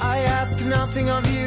I 0.00 0.18
ask 0.38 0.64
nothing 0.64 1.10
of 1.10 1.26
you. 1.34 1.41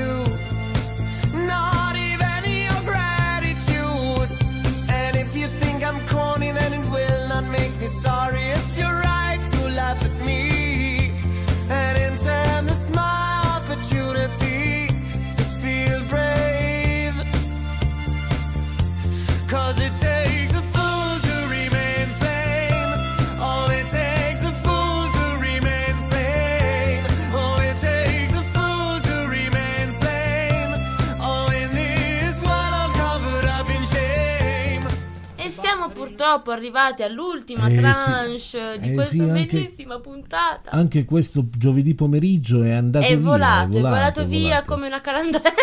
E 35.45 35.49
siamo 35.49 35.89
purtroppo 35.89 36.51
arrivati 36.51 37.03
all'ultima 37.03 37.67
Eh, 37.67 37.75
tranche 37.75 38.37
sì. 38.39 38.57
di 38.79 38.89
Eh, 38.89 38.93
questa 38.93 39.11
sì, 39.13 39.19
anche- 39.21 39.45
bellissima 39.45 39.99
puntata. 39.99 40.71
Anche 40.71 41.05
questo 41.05 41.45
giovedì 41.57 41.93
pomeriggio 41.93 42.63
è 42.63 42.71
andato 42.71 43.05
è 43.05 43.09
via. 43.17 43.29
volato, 43.29 43.77
è 43.77 43.81
volato, 43.81 44.21
è 44.21 44.25
via 44.25 44.47
volato. 44.47 44.65
come 44.73 44.87
una 44.87 45.01
calandrella. 45.01 45.53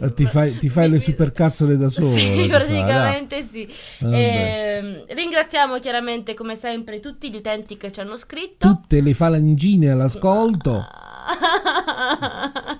Eh, 0.00 0.14
Ti 0.14 0.26
fai, 0.26 0.58
ti 0.58 0.68
fai 0.68 0.88
le 0.90 0.98
supercazzole 0.98 1.76
da 1.76 1.88
solo. 1.88 2.08
Sì, 2.08 2.46
praticamente 2.48 3.42
sì. 3.44 3.68
Vabbè. 4.00 4.78
Ehm, 4.82 5.04
ringraziamo 5.14 5.78
chiaramente 5.78 6.34
come 6.34 6.56
sempre 6.56 6.98
tutti 6.98 7.30
gli 7.30 7.36
utenti 7.36 7.76
che 7.76 7.92
ci 7.92 8.00
hanno 8.00 8.16
scritto. 8.16 8.66
Tutte 8.66 9.00
le 9.00 9.14
falangine 9.14 9.90
all'ascolto. 9.90 10.84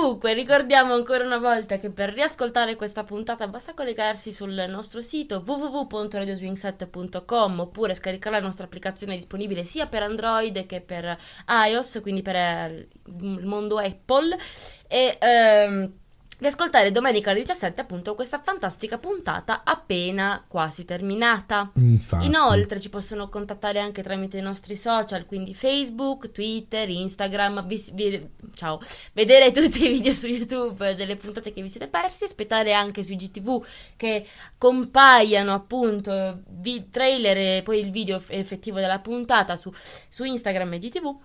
Comunque, 0.00 0.32
ricordiamo 0.32 0.94
ancora 0.94 1.24
una 1.24 1.38
volta 1.38 1.78
che 1.78 1.90
per 1.90 2.12
riascoltare 2.12 2.76
questa 2.76 3.02
puntata 3.02 3.48
basta 3.48 3.74
collegarsi 3.74 4.32
sul 4.32 4.64
nostro 4.68 5.02
sito 5.02 5.42
www.radioswing7.com 5.44 7.58
oppure 7.58 7.94
scaricare 7.94 8.36
la 8.36 8.42
nostra 8.42 8.66
applicazione 8.66 9.16
disponibile 9.16 9.64
sia 9.64 9.86
per 9.86 10.04
Android 10.04 10.66
che 10.66 10.82
per 10.82 11.18
iOS, 11.48 11.98
quindi 12.00 12.22
per 12.22 12.36
eh, 12.36 12.86
il 13.06 13.44
mondo 13.44 13.78
Apple. 13.78 14.38
E 14.86 15.18
ehm, 15.20 15.92
riascoltare 16.38 16.92
domenica 16.92 17.30
alle 17.30 17.40
17 17.40 17.80
appunto 17.80 18.14
questa 18.14 18.40
fantastica 18.40 18.98
puntata 18.98 19.62
appena 19.64 20.44
quasi 20.46 20.84
terminata. 20.84 21.70
Infatti. 21.74 22.26
Inoltre 22.26 22.80
ci 22.80 22.88
possono 22.90 23.28
contattare 23.28 23.80
anche 23.80 24.02
tramite 24.02 24.38
i 24.38 24.42
nostri 24.42 24.76
social, 24.76 25.26
quindi 25.26 25.54
Facebook, 25.54 26.30
Twitter, 26.30 26.88
Instagram, 26.88 27.66
vi- 27.66 27.90
vi- 27.92 28.28
ciao, 28.54 28.80
vedere 29.12 29.50
tutti 29.52 29.84
i 29.84 29.88
video 29.88 30.14
su 30.14 30.26
YouTube 30.28 30.94
delle 30.94 31.16
puntate 31.16 31.52
che 31.52 31.62
vi 31.62 31.68
siete 31.68 31.88
persi, 31.88 32.24
aspettare 32.24 32.72
anche 32.72 33.02
sui 33.02 33.16
GTV 33.16 33.64
che 33.96 34.24
compaiano 34.56 35.52
appunto 35.54 36.42
vi- 36.48 36.88
trailer 36.90 37.36
e 37.36 37.62
poi 37.62 37.80
il 37.80 37.90
video 37.90 38.16
eff- 38.16 38.30
effettivo 38.30 38.78
della 38.78 38.98
puntata 39.00 39.56
su, 39.56 39.72
su 40.08 40.24
Instagram 40.24 40.72
e 40.74 40.78
GTV. 40.78 41.16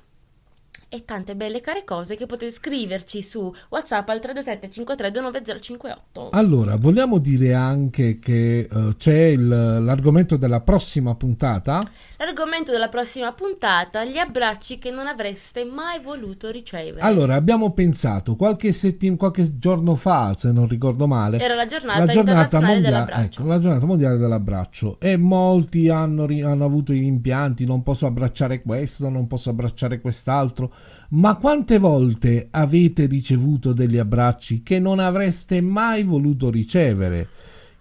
E 0.94 1.06
tante 1.06 1.36
belle 1.36 1.60
care 1.60 1.84
cose 1.86 2.16
che 2.16 2.28
potete 2.28 2.52
scriverci 2.52 3.24
su 3.24 3.52
WhatsApp 3.70 4.08
al 4.10 4.20
327 4.20 4.70
53 4.70 5.10
29058. 5.10 6.30
Allora, 6.34 6.76
vogliamo 6.76 7.18
dire 7.18 7.56
anche 7.56 8.20
che 8.20 8.60
eh, 8.72 8.96
c'è 8.98 9.24
il- 9.26 9.48
l'argomento 9.48 10.38
della 10.38 10.62
prossima 10.62 11.16
puntata. 11.16 11.82
L'argomento 12.18 12.72
della 12.72 12.90
prossima 12.90 13.32
puntata, 13.34 14.06
gli 14.06 14.18
abbracci 14.20 14.78
che 14.78 14.92
non 14.92 15.08
avreste 15.08 15.64
mai 15.66 16.00
voluto 16.00 16.52
ricevere. 16.52 17.00
Allora, 17.00 17.34
abbiamo 17.34 17.72
pensato 17.72 18.36
qualche, 18.36 18.72
settim- 18.72 19.18
qualche 19.18 19.58
giorno 19.58 19.96
fa, 19.96 20.36
se 20.38 20.52
non 20.52 20.68
ricordo 20.68 21.08
male, 21.08 21.40
Era 21.40 21.56
la 21.56 21.66
giornata 21.66 22.12
internazionale 22.14 22.82
dell'abbraccio. 22.82 23.40
ecco, 23.42 23.50
la 23.50 23.58
giornata 23.60 23.86
mondiale 23.88 24.18
dell'abbraccio 24.18 24.98
e 25.00 25.18
molti 25.18 25.90
hanno, 25.90 26.26
hanno 26.26 26.66
avuto 26.66 26.94
i 26.94 27.00
rimpianti, 27.00 27.66
non 27.66 27.82
posso 27.82 28.06
abbracciare 28.06 28.62
questo, 28.62 29.10
non 29.10 29.26
posso 29.26 29.50
abbracciare 29.50 30.00
quest'altro, 30.00 30.72
ma 31.10 31.36
quante 31.36 31.78
volte 31.78 32.48
avete 32.52 33.06
ricevuto 33.06 33.74
degli 33.74 33.98
abbracci 33.98 34.64
che 34.64 34.80
non 34.80 35.00
avreste 35.00 35.62
mai 35.62 36.04
voluto 36.04 36.50
ricevere? 36.50 37.28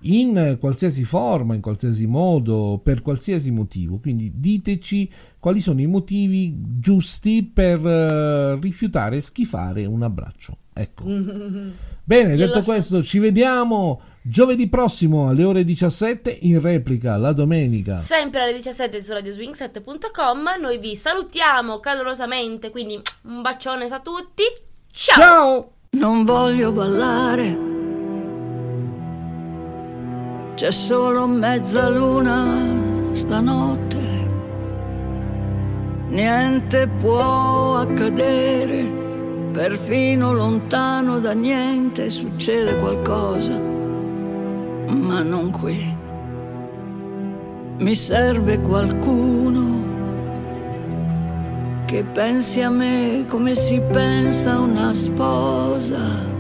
in 0.05 0.57
qualsiasi 0.59 1.05
forma, 1.05 1.55
in 1.55 1.61
qualsiasi 1.61 2.07
modo, 2.07 2.81
per 2.83 3.03
qualsiasi 3.03 3.51
motivo. 3.51 3.99
Quindi 3.99 4.33
diteci 4.35 5.09
quali 5.39 5.61
sono 5.61 5.81
i 5.81 5.87
motivi 5.87 6.57
giusti 6.79 7.45
per 7.45 7.85
eh, 7.87 8.59
rifiutare 8.61 9.21
schifare 9.21 9.85
un 9.85 10.03
abbraccio. 10.03 10.57
Ecco. 10.73 11.05
Bene, 12.05 12.31
Io 12.31 12.37
detto 12.37 12.59
lascio- 12.59 12.73
questo, 12.73 13.03
ci 13.03 13.19
vediamo 13.19 14.01
giovedì 14.23 14.69
prossimo 14.69 15.29
alle 15.29 15.45
ore 15.45 15.65
17 15.65 16.39
in 16.43 16.61
replica 16.61 17.17
la 17.17 17.33
domenica. 17.33 17.97
Sempre 17.97 18.43
alle 18.43 18.53
17 18.55 19.01
su 19.01 19.13
radioswing7.com. 19.13 20.57
Noi 20.61 20.79
vi 20.79 20.97
salutiamo 20.97 21.81
calorosamente, 21.81 22.71
quindi 22.71 23.01
un 23.23 23.43
bacione 23.43 23.85
a 23.87 24.01
tutti. 24.01 24.43
Ciao! 24.91 25.17
Ciao! 25.21 25.73
Non 25.91 26.25
voglio 26.25 26.73
ballare. 26.73 27.71
C'è 30.55 30.71
solo 30.71 31.27
mezzaluna 31.27 33.13
stanotte. 33.13 34.01
Niente 36.09 36.89
può 36.99 37.77
accadere, 37.77 38.83
perfino 39.53 40.33
lontano 40.33 41.19
da 41.19 41.33
niente 41.33 42.11
succede 42.11 42.77
qualcosa, 42.77 43.59
ma 44.93 45.23
non 45.23 45.51
qui. 45.51 45.97
Mi 47.79 47.95
serve 47.95 48.61
qualcuno 48.61 49.91
che 51.87 52.05
pensi 52.05 52.63
a 52.63 52.71
me 52.71 53.25
come 53.29 53.55
si 53.55 53.81
pensa 53.93 54.59
una 54.59 54.95
sposa. 54.95 56.31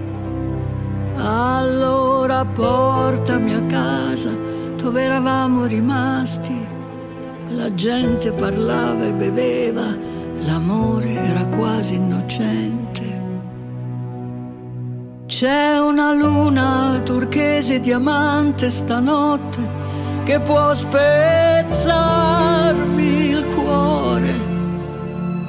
Allora 1.16 2.44
portami 2.44 3.55
a 3.55 3.62
casa 3.64 4.30
dove 4.76 5.03
eravamo 5.03 5.64
rimasti. 5.64 6.66
La 7.50 7.74
gente 7.74 8.32
parlava 8.32 9.05
e 9.05 9.12
beveva, 9.12 9.94
l'amore 10.46 11.12
era 11.12 11.46
quasi 11.46 11.96
innocente. 11.96 13.11
C'è 15.34 15.78
una 15.78 16.12
luna 16.12 17.00
turchese 17.02 17.80
diamante 17.80 18.68
stanotte 18.68 19.66
che 20.24 20.38
può 20.40 20.74
spezzarmi 20.74 21.70
il 23.30 23.46
cuore. 23.46 24.34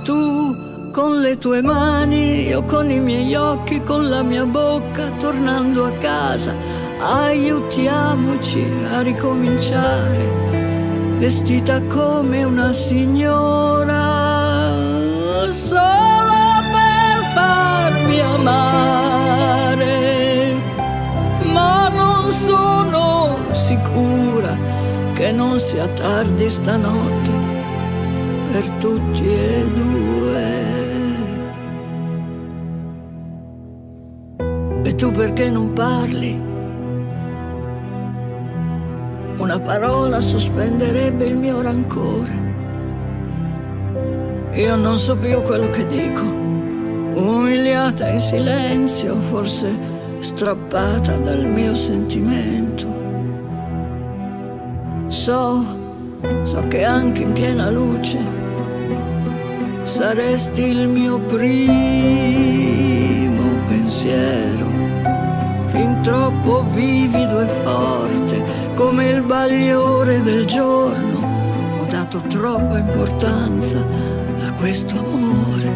Tu 0.05 0.89
con 0.89 1.19
le 1.19 1.38
tue 1.38 1.61
mani, 1.61 2.47
io 2.47 2.63
con 2.63 2.89
i 2.89 3.01
miei 3.01 3.36
occhi, 3.36 3.84
con 3.84 4.07
la 4.07 4.23
mia 4.23 4.45
bocca, 4.45 5.11
tornando 5.19 5.84
a 5.84 5.91
casa, 5.97 6.53
aiutiamoci 7.01 8.65
a 8.89 9.01
ricominciare, 9.01 10.31
vestita 11.17 11.81
come 11.81 12.45
una 12.45 12.71
signora, 12.71 13.99
solo 15.49 16.22
non 25.36 25.59
sia 25.59 25.88
tardi 25.88 26.49
stanotte 26.49 27.31
per 28.51 28.69
tutti 28.79 29.25
e 29.25 29.65
due. 29.73 30.61
E 34.84 34.95
tu 34.95 35.11
perché 35.11 35.49
non 35.49 35.73
parli? 35.73 36.41
Una 39.38 39.59
parola 39.59 40.21
sospenderebbe 40.21 41.25
il 41.25 41.36
mio 41.36 41.61
rancore. 41.61 42.41
Io 44.53 44.75
non 44.75 44.99
so 44.99 45.17
più 45.17 45.41
quello 45.41 45.69
che 45.69 45.88
dico, 45.88 46.21
umiliata 46.21 48.07
in 48.09 48.19
silenzio, 48.19 49.15
forse 49.15 49.75
strappata 50.19 51.17
dal 51.17 51.45
mio 51.45 51.73
sentimento. 51.73 52.93
So, 55.24 55.63
so 56.43 56.67
che 56.67 56.84
anche 56.84 57.21
in 57.21 57.32
piena 57.32 57.69
luce 57.69 58.19
saresti 59.84 60.63
il 60.63 60.89
mio 60.89 61.17
primo 61.17 61.53
pensiero, 63.69 64.65
fin 65.67 66.01
troppo 66.03 66.65
vivido 66.74 67.39
e 67.39 67.47
forte 67.63 68.43
come 68.76 69.11
il 69.11 69.21
bagliore 69.21 70.21
del 70.21 70.45
giorno. 70.45 71.80
Ho 71.80 71.86
dato 71.86 72.19
troppa 72.28 72.80
importanza 72.80 73.78
a 73.78 74.51
questo 74.55 74.99
amore. 74.99 75.71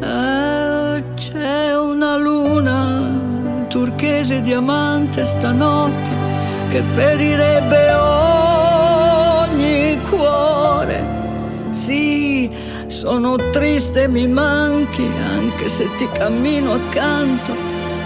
Eh, 0.00 1.02
c'è 1.16 1.76
una 1.76 2.16
luna 2.16 3.66
turchese 3.66 4.42
diamante 4.42 5.24
stanotte 5.24 6.13
che 6.74 6.82
ferirebbe 6.82 7.92
ogni 9.44 10.00
cuore. 10.10 11.04
Sì, 11.70 12.50
sono 12.88 13.36
triste, 13.52 14.08
mi 14.08 14.26
manchi, 14.26 15.08
anche 15.36 15.68
se 15.68 15.88
ti 15.96 16.08
cammino 16.10 16.72
accanto. 16.72 17.54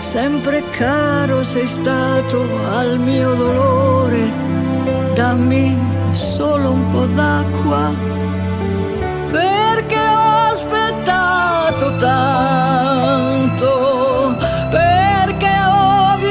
Sempre 0.01 0.63
caro 0.77 1.43
sei 1.43 1.67
stato 1.67 2.47
al 2.75 2.99
mio 2.99 3.33
dolore. 3.33 4.31
Dammi 5.15 5.75
solo 6.11 6.73
un 6.73 6.93
po' 6.93 7.07
d'acqua, 7.07 7.91
perché 9.31 9.97
ho 9.97 10.53
aspettato 10.53 11.97
tanto, 11.97 13.67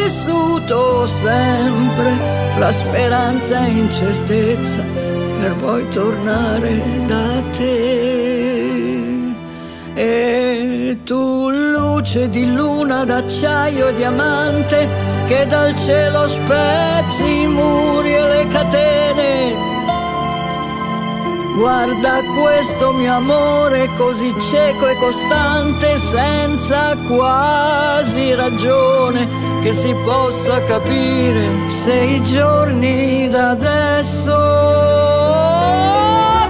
vissuto 0.07 1.05
sempre 1.05 2.17
fra 2.55 2.71
speranza 2.71 3.65
e 3.65 3.71
incertezza 3.71 4.81
per 5.37 5.53
poi 5.55 5.85
tornare 5.89 6.81
da 7.05 7.41
te. 7.51 9.35
E 9.95 10.99
tu 11.03 11.49
luce 11.49 12.29
di 12.29 12.53
luna 12.53 13.03
d'acciaio 13.03 13.89
e 13.89 13.93
diamante 13.95 14.87
che 15.27 15.45
dal 15.45 15.75
cielo 15.75 16.25
spezzi 16.25 17.41
i 17.41 17.47
muri 17.47 18.15
e 18.15 18.21
le 18.21 18.47
catene. 18.47 19.65
Guarda 21.57 22.21
questo 22.39 22.93
mio 22.93 23.13
amore 23.13 23.89
così 23.97 24.33
cieco 24.39 24.87
e 24.87 24.95
costante, 24.95 25.97
senza 25.97 26.95
quasi 27.07 28.33
ragione 28.35 29.46
che 29.61 29.73
si 29.73 29.93
possa 30.05 30.61
capire 30.63 31.69
se 31.69 31.93
i 31.93 32.23
giorni 32.23 33.27
da 33.29 33.51
adesso 33.51 34.35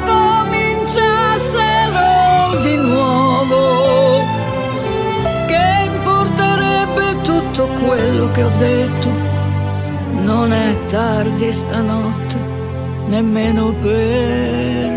cominciassero 0.05 2.61
di 2.61 2.77
nuovo. 2.77 4.21
Che 5.47 5.85
importerebbe 5.85 7.21
tutto 7.21 7.67
quello 7.83 8.31
che 8.31 8.43
ho 8.43 8.51
detto? 8.57 9.09
Non 10.21 10.51
è 10.51 10.75
tardi 10.87 11.51
stanotte 11.51 12.35
nemmeno 13.07 13.73
per. 13.73 14.96